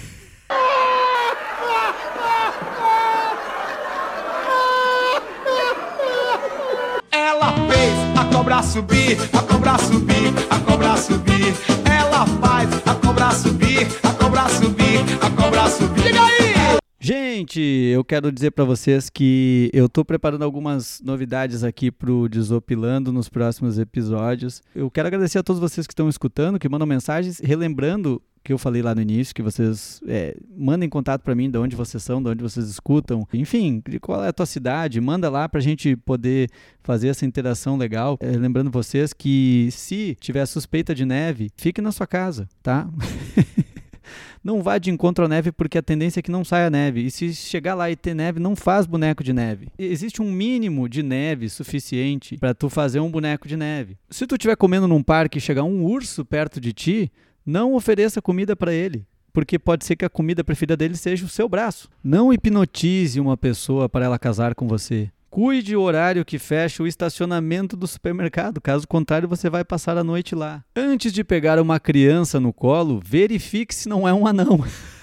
cobra 8.38 8.62
subir, 8.62 9.18
a 9.34 9.42
cobra 9.42 9.78
subir, 9.80 10.32
a 10.52 10.60
cobra 10.60 10.96
subir. 10.96 11.56
Ela 11.90 12.24
faz 12.40 12.70
a 12.86 12.94
cobra 12.94 13.32
subir, 13.32 13.88
a 14.04 14.14
cobra 14.14 14.48
subir, 14.48 15.00
a 15.20 15.42
cobra 15.42 15.68
subir. 15.68 16.16
Aí! 16.16 16.78
Gente, 17.00 17.60
eu 17.60 18.04
quero 18.04 18.32
dizer 18.32 18.52
para 18.52 18.64
vocês 18.64 19.10
que 19.10 19.72
eu 19.74 19.88
estou 19.88 20.06
preparando 20.06 20.44
algumas 20.44 21.02
novidades 21.04 21.64
aqui 21.64 21.90
pro 21.90 22.30
Desopilando 22.30 23.12
nos 23.12 23.28
próximos 23.28 23.80
episódios. 23.80 24.62
Eu 24.76 24.92
quero 24.92 25.08
agradecer 25.08 25.40
a 25.40 25.44
todos 25.44 25.60
vocês 25.60 25.88
que 25.88 25.94
estão 25.94 26.08
escutando, 26.08 26.60
que 26.60 26.70
mandam 26.70 26.86
mensagens, 26.86 27.40
relembrando 27.40 28.22
que 28.48 28.54
eu 28.54 28.58
falei 28.58 28.82
lá 28.82 28.96
no 28.96 29.02
início, 29.02 29.36
que 29.36 29.42
vocês 29.42 30.00
é, 30.08 30.34
mandem 30.58 30.88
contato 30.88 31.22
para 31.22 31.36
mim 31.36 31.52
de 31.52 31.58
onde 31.58 31.76
vocês 31.76 32.02
são, 32.02 32.24
de 32.24 32.30
onde 32.30 32.42
vocês 32.42 32.70
escutam, 32.70 33.28
enfim, 33.34 33.84
de 33.86 34.00
qual 34.00 34.24
é 34.24 34.30
a 34.30 34.32
tua 34.32 34.46
cidade, 34.46 35.02
manda 35.02 35.30
lá 35.30 35.50
para 35.50 35.60
a 35.60 35.62
gente 35.62 35.98
poder 35.98 36.50
fazer 36.82 37.10
essa 37.10 37.26
interação 37.26 37.76
legal. 37.76 38.18
É, 38.22 38.32
lembrando 38.38 38.72
vocês 38.72 39.12
que 39.12 39.68
se 39.70 40.16
tiver 40.22 40.46
suspeita 40.46 40.96
de 40.96 41.04
neve, 41.04 41.50
fique 41.58 41.82
na 41.82 41.92
sua 41.92 42.08
casa, 42.08 42.48
tá? 42.64 42.88
não 44.42 44.64
vá 44.64 44.78
de 44.78 44.90
encontro 44.90 45.26
à 45.26 45.28
neve 45.28 45.52
porque 45.52 45.78
a 45.78 45.84
tendência 45.84 46.22
é 46.22 46.24
que 46.24 46.32
não 46.32 46.46
saia 46.46 46.70
neve. 46.70 47.02
E 47.02 47.12
se 47.12 47.34
chegar 47.34 47.76
lá 47.76 47.92
e 47.92 47.98
ter 47.98 48.14
neve, 48.14 48.40
não 48.40 48.56
faz 48.56 48.86
boneco 48.86 49.26
de 49.26 49.34
neve. 49.34 49.68
Existe 49.78 50.22
um 50.22 50.32
mínimo 50.32 50.88
de 50.88 51.04
neve 51.04 51.50
suficiente 51.50 52.38
para 52.38 52.54
tu 52.54 52.70
fazer 52.70 53.02
um 53.02 53.12
boneco 53.12 53.46
de 53.46 53.58
neve. 53.58 53.98
Se 54.10 54.26
tu 54.26 54.36
estiver 54.36 54.56
comendo 54.56 54.88
num 54.88 55.04
parque 55.04 55.38
e 55.38 55.42
chegar 55.42 55.66
um 55.66 55.84
urso 55.84 56.24
perto 56.24 56.62
de 56.62 56.72
ti, 56.72 57.12
não 57.48 57.74
ofereça 57.74 58.22
comida 58.22 58.58
para 58.58 58.74
ele, 58.74 59.08
porque 59.32 59.58
pode 59.58 59.86
ser 59.86 59.96
que 59.96 60.04
a 60.04 60.10
comida 60.10 60.44
preferida 60.44 60.76
dele 60.76 60.98
seja 60.98 61.26
o 61.26 61.30
seu 61.30 61.48
braço. 61.48 61.88
Não 62.04 62.34
hipnotize 62.34 63.22
uma 63.22 63.38
pessoa 63.38 63.88
para 63.88 64.04
ela 64.04 64.20
casar 64.20 64.54
com 64.54 64.68
você. 64.68 65.10
Cuide 65.30 65.76
o 65.76 65.82
horário 65.82 66.26
que 66.26 66.38
fecha 66.38 66.84
o 66.84 66.88
estacionamento 66.88 67.78
do 67.78 67.88
supermercado, 67.88 68.60
caso 68.60 68.88
contrário, 68.88 69.30
você 69.30 69.50
vai 69.50 69.64
passar 69.64 69.98
a 69.98 70.04
noite 70.04 70.36
lá. 70.36 70.62
Antes 70.76 71.14
de 71.14 71.24
pegar 71.24 71.58
uma 71.60 71.80
criança 71.80 72.38
no 72.38 72.52
colo, 72.52 73.00
verifique 73.04 73.74
se 73.74 73.88
não 73.88 74.06
é 74.06 74.14
um 74.14 74.28
anão. 74.28 74.64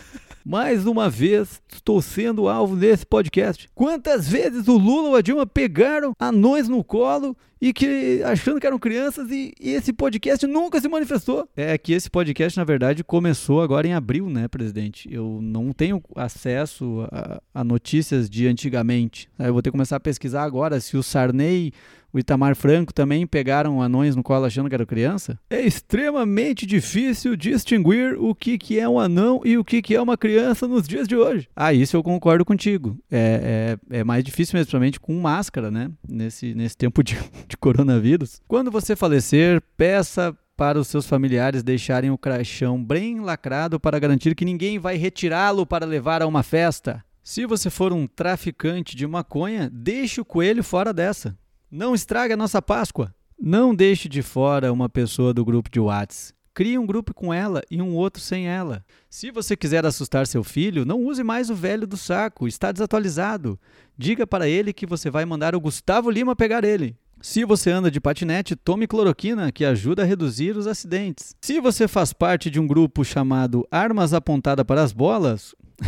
Mais 0.45 0.85
uma 0.85 1.09
vez, 1.09 1.63
estou 1.73 2.03
sendo 2.03 2.51
alvo 2.51 2.77
desse 2.77 3.07
podcast. 3.07 3.67
Quantas 3.75 4.29
vezes 4.29 4.69
o 4.69 4.77
Lula 4.77 5.09
ou 5.09 5.17
a 5.17 5.23
Dilma 5.23 5.47
pegaram 5.47 6.13
anões 6.21 6.69
no 6.69 6.85
colo 6.85 7.35
e 7.59 7.73
que 7.73 8.21
achando 8.23 8.61
que 8.61 8.67
eram 8.67 8.79
crianças 8.79 9.31
e, 9.31 9.55
e, 9.59 9.71
esse 9.71 9.91
podcast 9.91 10.47
nunca 10.47 10.79
se 10.79 10.87
manifestou. 10.87 11.49
É 11.57 11.79
que 11.79 11.95
esse 11.95 12.11
podcast, 12.11 12.59
na 12.59 12.65
verdade, 12.65 13.03
começou 13.03 13.63
agora 13.63 13.87
em 13.87 13.95
abril, 13.95 14.29
né, 14.29 14.47
presidente? 14.47 15.09
Eu 15.11 15.39
não 15.41 15.73
tenho 15.73 16.03
acesso 16.15 17.09
a, 17.11 17.41
a 17.55 17.65
notícias 17.65 18.29
de 18.29 18.47
antigamente. 18.47 19.31
Eu 19.39 19.55
vou 19.55 19.63
ter 19.63 19.71
que 19.71 19.73
começar 19.73 19.97
a 19.97 20.01
pesquisar 20.01 20.43
agora 20.43 20.79
se 20.79 20.95
o 20.95 21.03
Sarney 21.03 21.73
o 22.14 22.18
Itamar 22.20 22.55
Franco 22.55 22.94
também 22.94 23.27
pegaram 23.27 23.83
anões 23.83 24.14
no 24.14 24.22
colo 24.22 24.44
achando 24.44 24.68
que 24.68 24.74
era 24.74 24.87
criança? 24.87 25.37
É 25.50 25.61
extremamente 25.61 26.64
difícil 26.64 27.35
distinguir 27.35 28.14
o 28.16 28.33
que, 28.37 28.57
que 28.57 28.79
é 28.79 28.88
um 28.88 29.00
anão 29.00 29.40
e 29.44 29.59
o 29.59 29.64
que, 29.64 29.83
que 29.83 29.96
é 29.96 30.00
uma 30.00 30.16
criança 30.16 30.68
nos 30.68 30.87
dias 30.87 31.09
de 31.09 31.16
hoje. 31.16 31.48
Ah, 31.57 31.72
isso 31.72 31.96
eu 31.96 32.05
concordo 32.05 32.44
contigo. 32.44 32.96
É, 33.11 33.77
é, 33.90 33.98
é 33.98 34.05
mais 34.05 34.22
difícil 34.22 34.57
mesmo, 34.57 34.66
principalmente 34.66 35.00
com 35.00 35.20
máscara, 35.20 35.72
né? 35.72 35.90
Nesse, 36.09 36.55
nesse 36.55 36.77
tempo 36.77 37.03
de, 37.03 37.18
de 37.48 37.57
coronavírus. 37.57 38.40
Quando 38.46 38.70
você 38.70 38.94
falecer, 38.94 39.61
peça 39.77 40.37
para 40.57 40.79
os 40.79 40.87
seus 40.87 41.07
familiares 41.07 41.64
deixarem 41.64 42.12
o 42.12 42.18
caixão 42.18 42.83
bem 42.83 43.18
lacrado 43.18 43.81
para 43.81 43.98
garantir 43.98 44.37
que 44.37 44.44
ninguém 44.44 44.79
vai 44.79 44.96
retirá-lo 44.96 45.66
para 45.66 45.85
levar 45.85 46.22
a 46.22 46.29
uma 46.29 46.44
festa. 46.44 47.05
Se 47.24 47.44
você 47.46 47.70
for 47.70 47.92
um 47.92 48.07
traficante 48.07 48.94
de 48.94 49.07
maconha, 49.07 49.70
deixe 49.72 50.20
o 50.20 50.24
coelho 50.24 50.62
fora 50.62 50.92
dessa. 50.92 51.37
Não 51.77 51.93
estraga 51.93 52.35
a 52.35 52.37
nossa 52.37 52.63
Páscoa. 52.63 53.13
Não 53.37 53.75
deixe 53.75 54.09
de 54.09 54.23
fora 54.23 54.73
uma 54.73 54.89
pessoa 54.89 55.35
do 55.35 55.45
grupo 55.45 55.69
de 55.69 55.81
Whats. 55.81 56.33
Crie 56.55 56.79
um 56.79 56.87
grupo 56.87 57.13
com 57.13 57.35
ela 57.35 57.63
e 57.69 57.83
um 57.83 57.97
outro 57.97 58.23
sem 58.23 58.47
ela. 58.47 58.85
Se 59.11 59.33
você 59.33 59.57
quiser 59.57 59.85
assustar 59.85 60.25
seu 60.29 60.45
filho, 60.45 60.85
não 60.85 61.03
use 61.03 61.25
mais 61.25 61.51
o 61.51 61.55
velho 61.57 61.85
do 61.85 61.97
saco, 61.97 62.47
está 62.47 62.71
desatualizado. 62.71 63.59
Diga 63.99 64.25
para 64.25 64.49
ele 64.49 64.73
que 64.73 64.87
você 64.87 65.11
vai 65.11 65.25
mandar 65.25 65.57
o 65.57 65.61
Gustavo 65.61 66.11
Lima 66.11 66.37
pegar 66.37 66.63
ele. 66.63 66.97
Se 67.21 67.45
você 67.45 67.73
anda 67.73 67.91
de 67.91 68.01
patinete, 68.01 68.55
tome 68.55 68.87
cloroquina, 68.87 69.51
que 69.51 69.65
ajuda 69.65 70.03
a 70.03 70.07
reduzir 70.07 70.57
os 70.57 70.69
acidentes. 70.69 71.35
Se 71.41 71.59
você 71.59 71.89
faz 71.89 72.13
parte 72.13 72.51
de 72.51 72.61
um 72.61 72.69
grupo 72.69 73.05
chamado 73.05 73.67
Armas 73.69 74.15
Apontada 74.15 74.65
para 74.65 74.81
as 74.81 74.93
Bolas, 74.93 75.57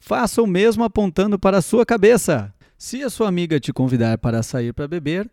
faça 0.00 0.40
o 0.40 0.46
mesmo 0.46 0.82
apontando 0.82 1.38
para 1.38 1.58
a 1.58 1.62
sua 1.62 1.84
cabeça. 1.84 2.54
Se 2.84 3.00
a 3.04 3.08
sua 3.08 3.28
amiga 3.28 3.60
te 3.60 3.72
convidar 3.72 4.18
para 4.18 4.42
sair 4.42 4.72
para 4.72 4.88
beber, 4.88 5.30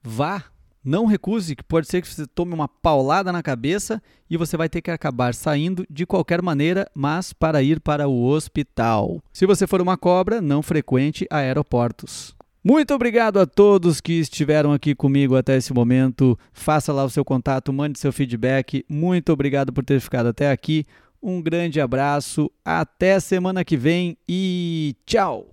vá. 0.00 0.44
Não 0.84 1.04
recuse, 1.04 1.56
que 1.56 1.64
pode 1.64 1.88
ser 1.88 2.00
que 2.00 2.06
você 2.06 2.28
tome 2.28 2.54
uma 2.54 2.68
paulada 2.68 3.32
na 3.32 3.42
cabeça 3.42 4.00
e 4.30 4.36
você 4.36 4.56
vai 4.56 4.68
ter 4.68 4.80
que 4.80 4.90
acabar 4.90 5.34
saindo 5.34 5.84
de 5.90 6.06
qualquer 6.06 6.40
maneira, 6.40 6.88
mas 6.94 7.32
para 7.32 7.60
ir 7.60 7.80
para 7.80 8.06
o 8.06 8.24
hospital. 8.24 9.20
Se 9.32 9.46
você 9.46 9.66
for 9.66 9.82
uma 9.82 9.96
cobra, 9.96 10.40
não 10.40 10.62
frequente 10.62 11.26
aeroportos. 11.28 12.36
Muito 12.62 12.94
obrigado 12.94 13.40
a 13.40 13.46
todos 13.46 14.00
que 14.00 14.20
estiveram 14.20 14.72
aqui 14.72 14.94
comigo 14.94 15.34
até 15.34 15.56
esse 15.56 15.74
momento. 15.74 16.38
Faça 16.52 16.92
lá 16.92 17.04
o 17.04 17.10
seu 17.10 17.24
contato, 17.24 17.72
mande 17.72 17.98
seu 17.98 18.12
feedback. 18.12 18.84
Muito 18.88 19.32
obrigado 19.32 19.72
por 19.72 19.84
ter 19.84 19.98
ficado 19.98 20.28
até 20.28 20.52
aqui. 20.52 20.84
Um 21.20 21.42
grande 21.42 21.80
abraço, 21.80 22.48
até 22.64 23.18
semana 23.18 23.64
que 23.64 23.76
vem 23.76 24.16
e 24.28 24.94
tchau! 25.04 25.48